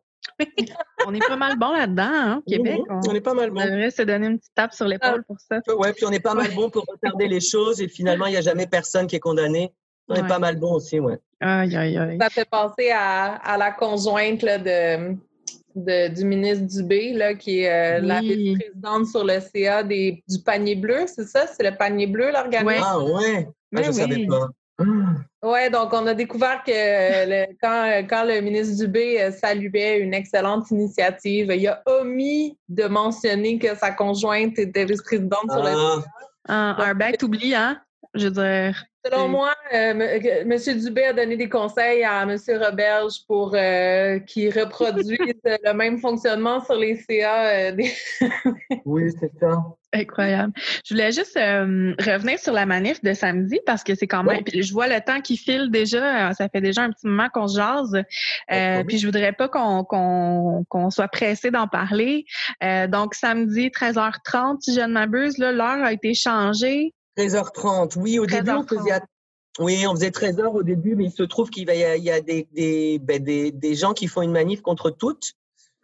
[1.05, 2.81] on est pas mal bon là-dedans, hein, au Québec.
[2.89, 3.61] on, est pas mal bon.
[3.61, 5.59] On devrait se donner une petite tape sur l'épaule pour ça.
[5.75, 8.37] Ouais, puis on est pas mal bon pour retarder les choses et finalement, il n'y
[8.37, 9.71] a jamais personne qui est condamné.
[10.07, 11.17] On est pas mal bon aussi, ouais.
[11.41, 12.17] Aïe, aïe, aïe.
[12.21, 15.15] Ça fait penser à, à la conjointe là, de,
[15.75, 20.39] de, du ministre Dubé, là, qui est euh, la vice-présidente sur le CA des, du
[20.39, 21.47] panier bleu, c'est ça?
[21.47, 22.83] C'est le panier bleu, l'organisme?
[22.85, 23.47] Ah ouais?
[23.75, 24.47] Ah, je ne savais pas.
[25.43, 30.13] Oui, donc on a découvert que le, quand, quand, le ministre Dubé euh, saluait une
[30.13, 36.01] excellente initiative, il a omis de mentionner que sa conjointe était vice-présidente sur le Ah.
[36.03, 36.11] CA.
[36.47, 37.81] Un, un bec oublié, hein?
[38.15, 38.83] Je veux dire.
[39.05, 40.47] Selon moi, euh, M.
[40.47, 42.35] Monsieur Dubé a donné des conseils à M.
[42.59, 47.45] Roberge pour euh, qu'il reproduise le même fonctionnement sur les CA.
[47.49, 47.93] euh, des-
[48.85, 49.61] Oui, c'est ça.
[49.93, 50.53] Incroyable.
[50.85, 54.43] Je voulais juste euh, revenir sur la manif de samedi parce que c'est quand même.
[54.43, 56.29] Puis je vois le temps qui file déjà.
[56.29, 58.03] euh, Ça fait déjà un petit moment qu'on se jase.
[58.51, 62.25] Euh, puis je voudrais pas qu'on qu'on qu'on soit pressé d'en parler.
[62.63, 66.93] Euh, donc samedi 13h30, si je ne m'abuse, là, l'heure a été changée.
[67.17, 67.97] 13h30.
[67.97, 68.67] Oui, au début, on 13h30.
[68.79, 68.99] faisait,
[69.59, 72.11] oui, on faisait 13h au début, mais il se trouve qu'il y a, il y
[72.11, 75.33] a des, des, ben, des, des gens qui font une manif contre toutes,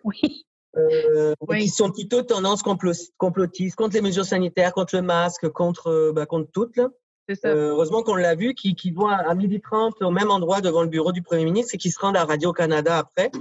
[0.04, 0.46] Oui.
[0.78, 1.62] euh, Oui.
[1.62, 6.12] qui sont plutôt tendance complo- complotiste, contre les mesures sanitaires, contre le masque, contre, euh,
[6.14, 6.76] ben, contre toutes.
[6.78, 6.90] Là.
[7.34, 7.48] Ça.
[7.48, 10.82] Euh, heureusement qu'on l'a vu, qui, qui vont à, à 12h30 au même endroit devant
[10.82, 13.32] le bureau du Premier ministre et qui se rendent à Radio-Canada après.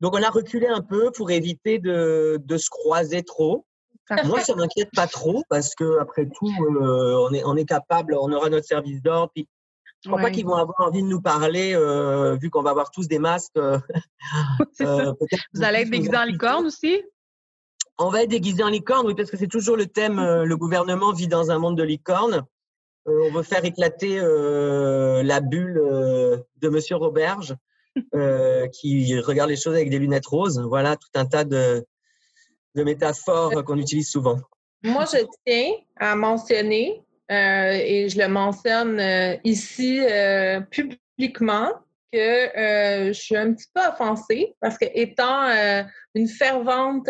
[0.00, 3.64] Donc, on a reculé un peu pour éviter de, de se croiser trop.
[4.24, 8.14] Moi, ça m'inquiète pas trop parce que après tout, euh, on est on est capable,
[8.14, 9.30] on aura notre service d'ordre.
[9.34, 9.48] Puis
[10.04, 12.90] je crois pas qu'ils vont avoir envie de nous parler euh, vu qu'on va avoir
[12.90, 13.56] tous des masques.
[13.56, 13.78] euh,
[14.80, 15.12] euh,
[15.52, 17.02] Vous allez être déguisé en licorne aussi?
[17.98, 20.20] On va être déguisé en licorne, oui, parce que c'est toujours le thème.
[20.20, 22.44] le gouvernement vit dans un monde de licorne.
[23.06, 25.82] On veut faire éclater la bulle
[26.58, 27.56] de Monsieur Roberge,
[28.72, 30.60] qui regarde les choses avec des lunettes roses.
[30.60, 31.84] Voilà, tout un tas de,
[32.74, 34.38] de métaphores qu'on utilise souvent.
[34.82, 41.72] Moi, je tiens à mentionner, euh, et je le mentionne euh, ici euh, publiquement,
[42.10, 42.18] que
[43.08, 45.50] je suis un petit peu offensée parce que étant
[46.14, 47.06] une fervente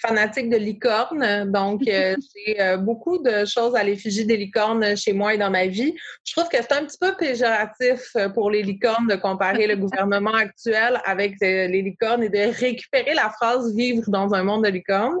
[0.00, 2.14] fanatique de licorne, donc euh,
[2.46, 5.94] j'ai euh, beaucoup de choses à l'effigie des licornes chez moi et dans ma vie.
[6.24, 9.76] Je trouve que c'est un petit peu péjoratif euh, pour les licornes de comparer le
[9.84, 14.64] gouvernement actuel avec euh, les licornes et de récupérer la phrase vivre dans un monde
[14.64, 15.18] de licornes.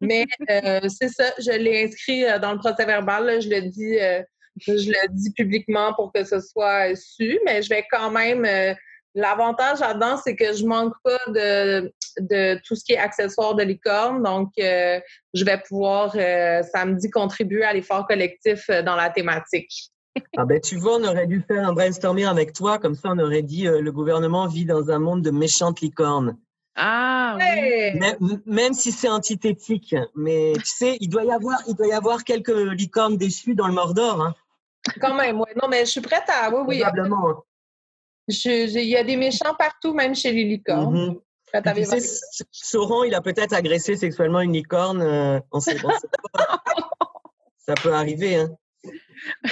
[0.00, 3.26] Mais euh, c'est ça, je l'ai inscrit dans le procès verbal.
[3.26, 4.22] là, je le dis, euh,
[4.60, 8.44] je le dis publiquement pour que ce soit su, mais je vais quand même.
[8.44, 8.74] euh,
[9.16, 13.62] L'avantage là-dedans, c'est que je manque pas de, de tout ce qui est accessoire de
[13.62, 14.22] licorne.
[14.22, 15.00] Donc, euh,
[15.34, 19.90] je vais pouvoir euh, samedi contribuer à l'effort collectif euh, dans la thématique.
[20.36, 23.18] Ah ben tu vois, on aurait dû faire un brainstorming avec toi, comme ça on
[23.18, 26.36] aurait dit euh, le gouvernement vit dans un monde de méchantes licornes.
[26.76, 27.44] Ah oui.
[27.44, 27.98] Hey!
[27.98, 31.92] Même, même si c'est antithétique, mais tu sais, il doit y avoir, il doit y
[31.92, 34.34] avoir quelques licornes déçues dans le Mordor, hein,
[35.00, 35.52] Quand même, ouais.
[35.60, 36.50] Non, mais je suis prête à.
[36.50, 36.80] Oui, oui.
[36.80, 37.44] probablement.
[38.28, 41.08] Il y a des méchants partout, même chez les licornes.
[41.08, 41.14] Mhm.
[41.14, 45.02] Prête Tu sais, Sauron, il a peut-être agressé sexuellement une licorne.
[45.02, 46.62] euh, on sait, on sait pas.
[47.58, 48.36] Ça peut arriver.
[48.36, 48.50] Hein.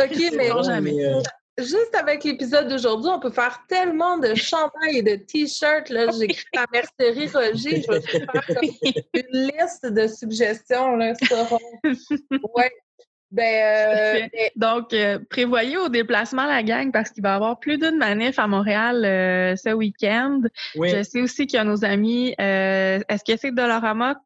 [0.01, 0.93] OK, mais bon, jamais.
[0.93, 1.21] Mais, euh,
[1.59, 5.91] juste avec l'épisode d'aujourd'hui, on peut faire tellement de chandails et de t-shirts.
[5.91, 6.07] là.
[6.11, 7.83] J'écris à Mercerie Roger.
[7.83, 8.57] Je vais faire comme
[9.15, 10.97] une liste de suggestions.
[10.97, 11.59] Là, Sauron.
[12.55, 12.73] Ouais.
[13.31, 14.53] Ben, euh, Parfait.
[14.57, 18.39] Donc, euh, prévoyez au déplacement la gang parce qu'il va y avoir plus d'une manif
[18.39, 20.41] à Montréal euh, ce week-end.
[20.77, 20.91] oui.
[20.91, 22.35] Je sais aussi qu'il y a nos amis.
[22.41, 24.21] euh, Est-ce que c'est Dolorama?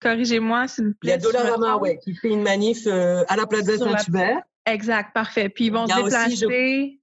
[0.00, 1.28] Corrigez-moi, s'il vous Il y a plaît.
[1.28, 1.82] si trompe.
[1.82, 4.40] ouais, qui fait une manif euh, à la Plaza Sur la- Saint-Hubert.
[4.64, 5.48] Exact, parfait.
[5.50, 7.00] Puis ils vont Il y se a aussi, je- déplacer.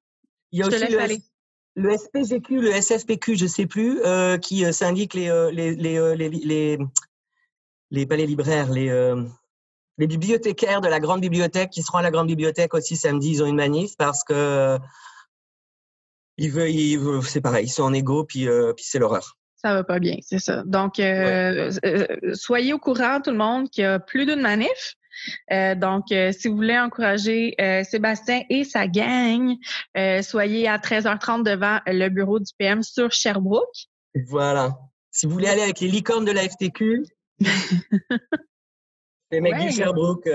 [0.51, 1.23] Il y a Je aussi
[1.77, 5.97] le, SPGQ, le SFPQ, je sais plus, euh, qui euh, syndique les, euh, les, les,
[5.97, 6.77] euh, les, les,
[7.91, 9.23] les- pas les libraires, les, euh,
[9.97, 13.31] les bibliothécaires de la grande bibliothèque qui seront à la grande bibliothèque aussi samedi.
[13.31, 14.77] Ils ont une manif parce que
[16.37, 19.37] ils veulent, c'est pareil, ils sont en égo, puis, euh, puis c'est l'horreur.
[19.55, 20.63] Ça va pas bien, c'est ça.
[20.65, 24.95] Donc, euh, euh, soyez au courant, tout le monde, qu'il y a plus d'une manif.
[25.49, 27.55] donc, si vous voulez encourager
[27.89, 29.55] Sébastien et sa gang,
[30.21, 33.87] soyez à 13h30 devant le bureau du PM sur Sherbrooke.
[34.27, 34.77] Voilà.
[35.11, 37.05] Si vous voulez aller avec les licornes de la FTQ,
[39.31, 40.29] les mecs du Sherbrooke.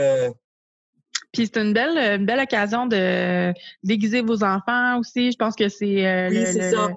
[1.33, 3.53] Puis c'est une belle, une belle occasion de
[3.85, 5.31] déguiser vos enfants aussi.
[5.31, 6.91] Je pense que c'est oui, c'est ça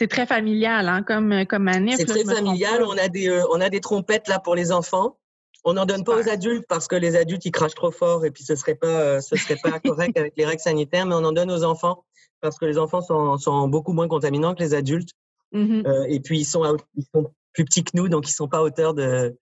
[0.00, 1.96] c'est très familial hein, comme, comme manif.
[1.98, 2.82] C'est très familial.
[2.84, 5.18] On a, des, euh, on a des trompettes là pour les enfants.
[5.62, 8.30] On n'en donne pas aux adultes parce que les adultes, ils crachent trop fort et
[8.30, 11.24] puis ce serait pas, euh, ce serait pas correct avec les règles sanitaires, mais on
[11.24, 12.06] en donne aux enfants
[12.40, 15.10] parce que les enfants sont, sont beaucoup moins contaminants que les adultes.
[15.52, 15.86] Mm-hmm.
[15.86, 18.58] Euh, et puis, ils sont, ils sont plus petits que nous, donc ils sont pas
[18.58, 19.36] à hauteur de.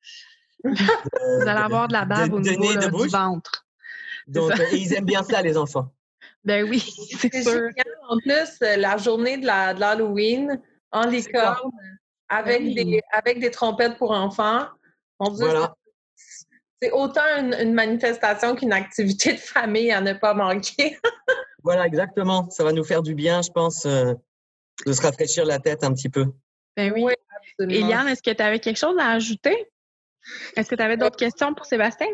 [0.65, 3.67] Vous allez avoir de la bave au niveau du ventre.
[4.27, 5.93] Donc, ils aiment bien ça, les enfants.
[6.45, 6.81] Ben oui,
[7.19, 7.69] c'est sûr.
[8.09, 10.61] En plus, euh, la journée de l'Halloween
[10.93, 11.71] en licorne
[12.29, 14.67] avec, des, avec des trompettes pour enfants.
[16.81, 20.97] C'est autant une, manifestation qu'une activité de famille à ne pas manquer.
[21.65, 22.49] voilà, exactement.
[22.51, 24.15] Ça va nous faire du bien, je pense, euh,
[24.87, 26.27] de se rafraîchir la tête un petit peu.
[26.77, 27.13] Ben oui.
[27.59, 29.69] Eliane, est-ce que tu avais quelque chose à ajouter?
[30.57, 32.09] Est-ce que tu avais d'autres questions pour Sébastien?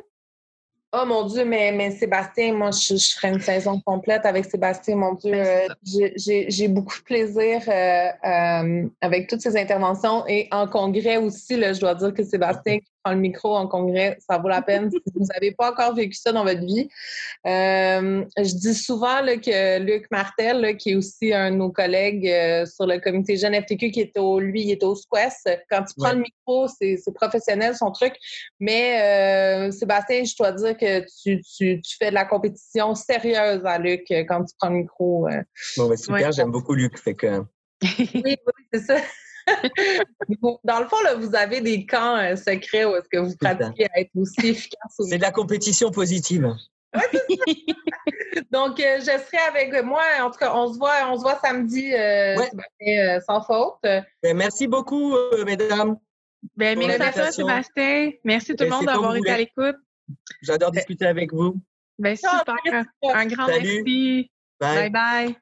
[0.96, 4.94] Oh mon Dieu, mais, mais Sébastien, moi, je, je ferais une saison complète avec Sébastien.
[4.94, 10.46] Mon Dieu, ben, euh, j'ai beaucoup de plaisir euh, euh, avec toutes ces interventions et
[10.52, 11.56] en congrès aussi.
[11.56, 12.78] Là, je dois dire que Sébastien
[13.12, 16.32] le micro en congrès, ça vaut la peine si vous n'avez pas encore vécu ça
[16.32, 16.88] dans votre vie.
[17.46, 22.28] Euh, je dis souvent là, que Luc Martel, qui est aussi un de nos collègues
[22.28, 25.84] euh, sur le comité Jeune FTQ, qui est au, lui, il est au SQUEST, quand
[25.84, 28.14] tu prends le micro, c'est professionnel son truc.
[28.60, 33.64] Mais euh, Sébastien, je dois dire que tu, tu, tu, fais de la compétition sérieuse
[33.64, 35.28] à Luc quand tu prends le micro.
[35.76, 36.98] Bon, ben, super, j'aime beaucoup Luc.
[36.98, 37.42] Fait que...
[37.82, 38.36] oui, oui
[38.72, 38.96] c'est ça.
[40.64, 43.86] Dans le fond, là, vous avez des camps euh, secrets où est-ce que vous pratiquez
[43.94, 44.96] à être aussi efficace.
[44.98, 46.54] C'est de la compétition positive.
[48.50, 50.02] Donc, euh, je serai avec moi.
[50.20, 53.78] En tout cas, on se voit, on se voit samedi euh, sans faute.
[53.82, 55.96] Ben, merci beaucoup, mesdames.
[56.56, 58.12] Ben, merci à toi, Sébastien.
[58.22, 59.76] Merci tout le ben, monde d'avoir été à l'écoute.
[60.42, 61.56] J'adore discuter avec vous.
[61.98, 62.84] Ben, super.
[63.02, 64.30] Un grand merci.
[64.60, 64.90] bye.
[64.90, 65.28] bye.
[65.28, 65.34] Sont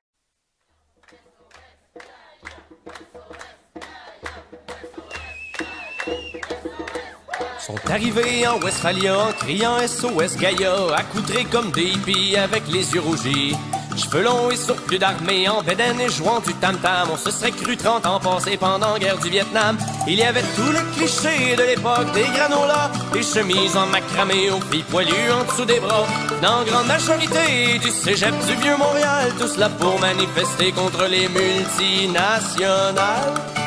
[7.91, 13.57] arrivés en Westphalia, criant SOS Gaïa, accoutrés comme des hippies avec les yeux rougis.
[13.97, 17.09] Cheveux longs et surplus d'armée, en bédaine et jouant du tam-tam.
[17.13, 19.77] On se serait cru 30 ans passés pendant la guerre du Vietnam.
[20.07, 24.63] Il y avait tous les clichés de l'époque, des granolas, des chemises en macramé aux
[24.71, 26.07] filles poilues en dessous des bras.
[26.41, 33.62] Dans grande majorité du cégep du vieux Montréal, tous là pour manifester contre les multinationales.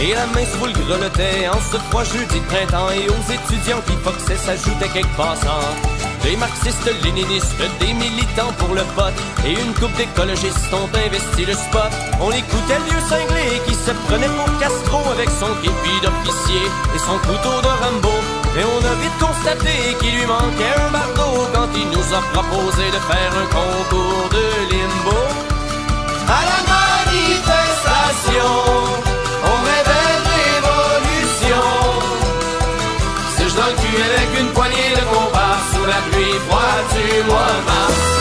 [0.00, 2.90] Et la main sous le grelottait en ce froid jeudi de printemps.
[2.90, 5.70] Et aux étudiants qui foxaient s'ajoutaient quelques passants
[6.22, 9.14] Des marxistes léninistes, des militants pour le vote
[9.46, 11.92] Et une coupe d'écologistes ont investi le spot.
[12.20, 16.98] On écoutait le vieux cinglé qui se prenait pour Castro Avec son képi d'officier et
[16.98, 18.14] son couteau de Rambo.
[18.58, 22.90] Et on a vite constaté qu'il lui manquait un bardeau Quand il nous a proposé
[22.90, 25.18] de faire un concours de limbo.
[26.26, 28.63] À la manifestation
[33.60, 38.14] avec une poignée de compas sous la pluie froide du mois de mars.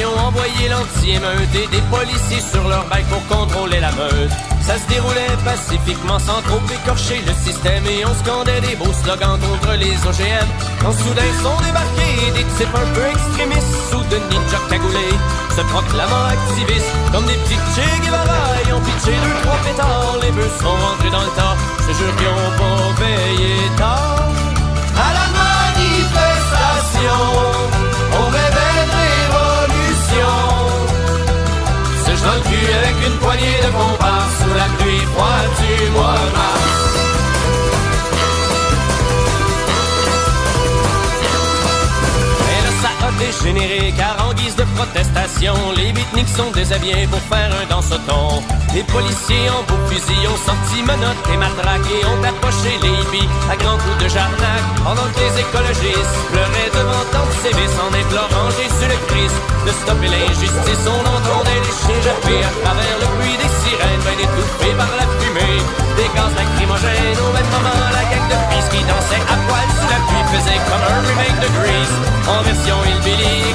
[0.00, 4.30] Ils ont envoyé l'anti-émeute et des policiers sur leur bike pour contrôler la meute.
[4.60, 9.38] Ça se déroulait pacifiquement sans trop écorcher le système et on scandait des beaux slogans
[9.38, 10.48] contre les OGM.
[10.80, 15.16] Quand soudain sont débarqués des types un peu extrémistes sous de ninjas cagoulés,
[15.56, 18.42] se proclamant activistes comme des petits Che Guevara.
[18.66, 21.56] Ils ont pitché deux, trois pétards, les bœufs sont rentrés dans le tas.
[21.86, 24.28] Je jure qu'ils ont pas payé tard.
[25.06, 27.20] À la manifestation,
[28.18, 30.34] on rêvait de révolution.
[32.04, 36.14] Se dans le cul avec une poignée de compas sous la pluie froide du mois
[36.14, 36.80] de mars.
[43.20, 44.29] dégénéré car en guise de
[44.80, 48.40] protestation, les beatniks sont déshabillés pour faire un danse-ton.
[48.74, 53.28] Les policiers en beaux fusils ont sorti menottes et matraques et ont approché les hippies
[53.52, 54.62] à grands coups de jarnac.
[54.80, 59.36] Pendant que les écologistes pleuraient devant tant de sévices en implorant Jésus le Christ
[59.68, 60.84] de stopper l'injustice.
[60.88, 65.06] On entendait les chiens japper à travers le bruit des sirènes, bien étouffés par la
[65.20, 65.60] fumée.
[66.00, 68.38] Des gaz lacrymogènes au même moment, la gang de
[68.84, 71.96] dansait à poil sous la pluie faisait comme un remake de Grease
[72.28, 73.00] en version il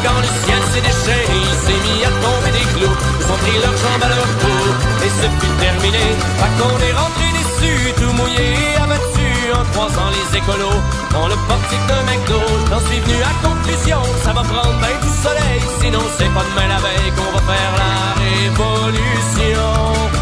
[0.03, 2.97] quand le ciel s'est déchaîné, il s'est mis à tomber des clous.
[3.19, 4.57] Ils ont pris leurs jambes à leur cou
[5.05, 6.05] et ce fut terminé.
[6.39, 10.81] Pas qu'on est rentré déçu, tout mouillé, abattu en croisant les écolos.
[11.11, 14.01] Dans le portique d'un McDo, j'en suis venu à conclusion.
[14.23, 17.73] Ça va prendre bien du soleil, sinon c'est pas demain la veille qu'on va faire
[17.81, 20.14] la révolution.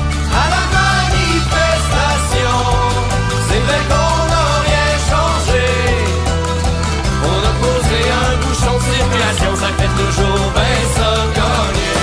[9.97, 11.93] Toujours bien ça gagner.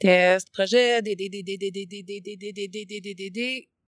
[0.00, 1.16] Test, projet, D,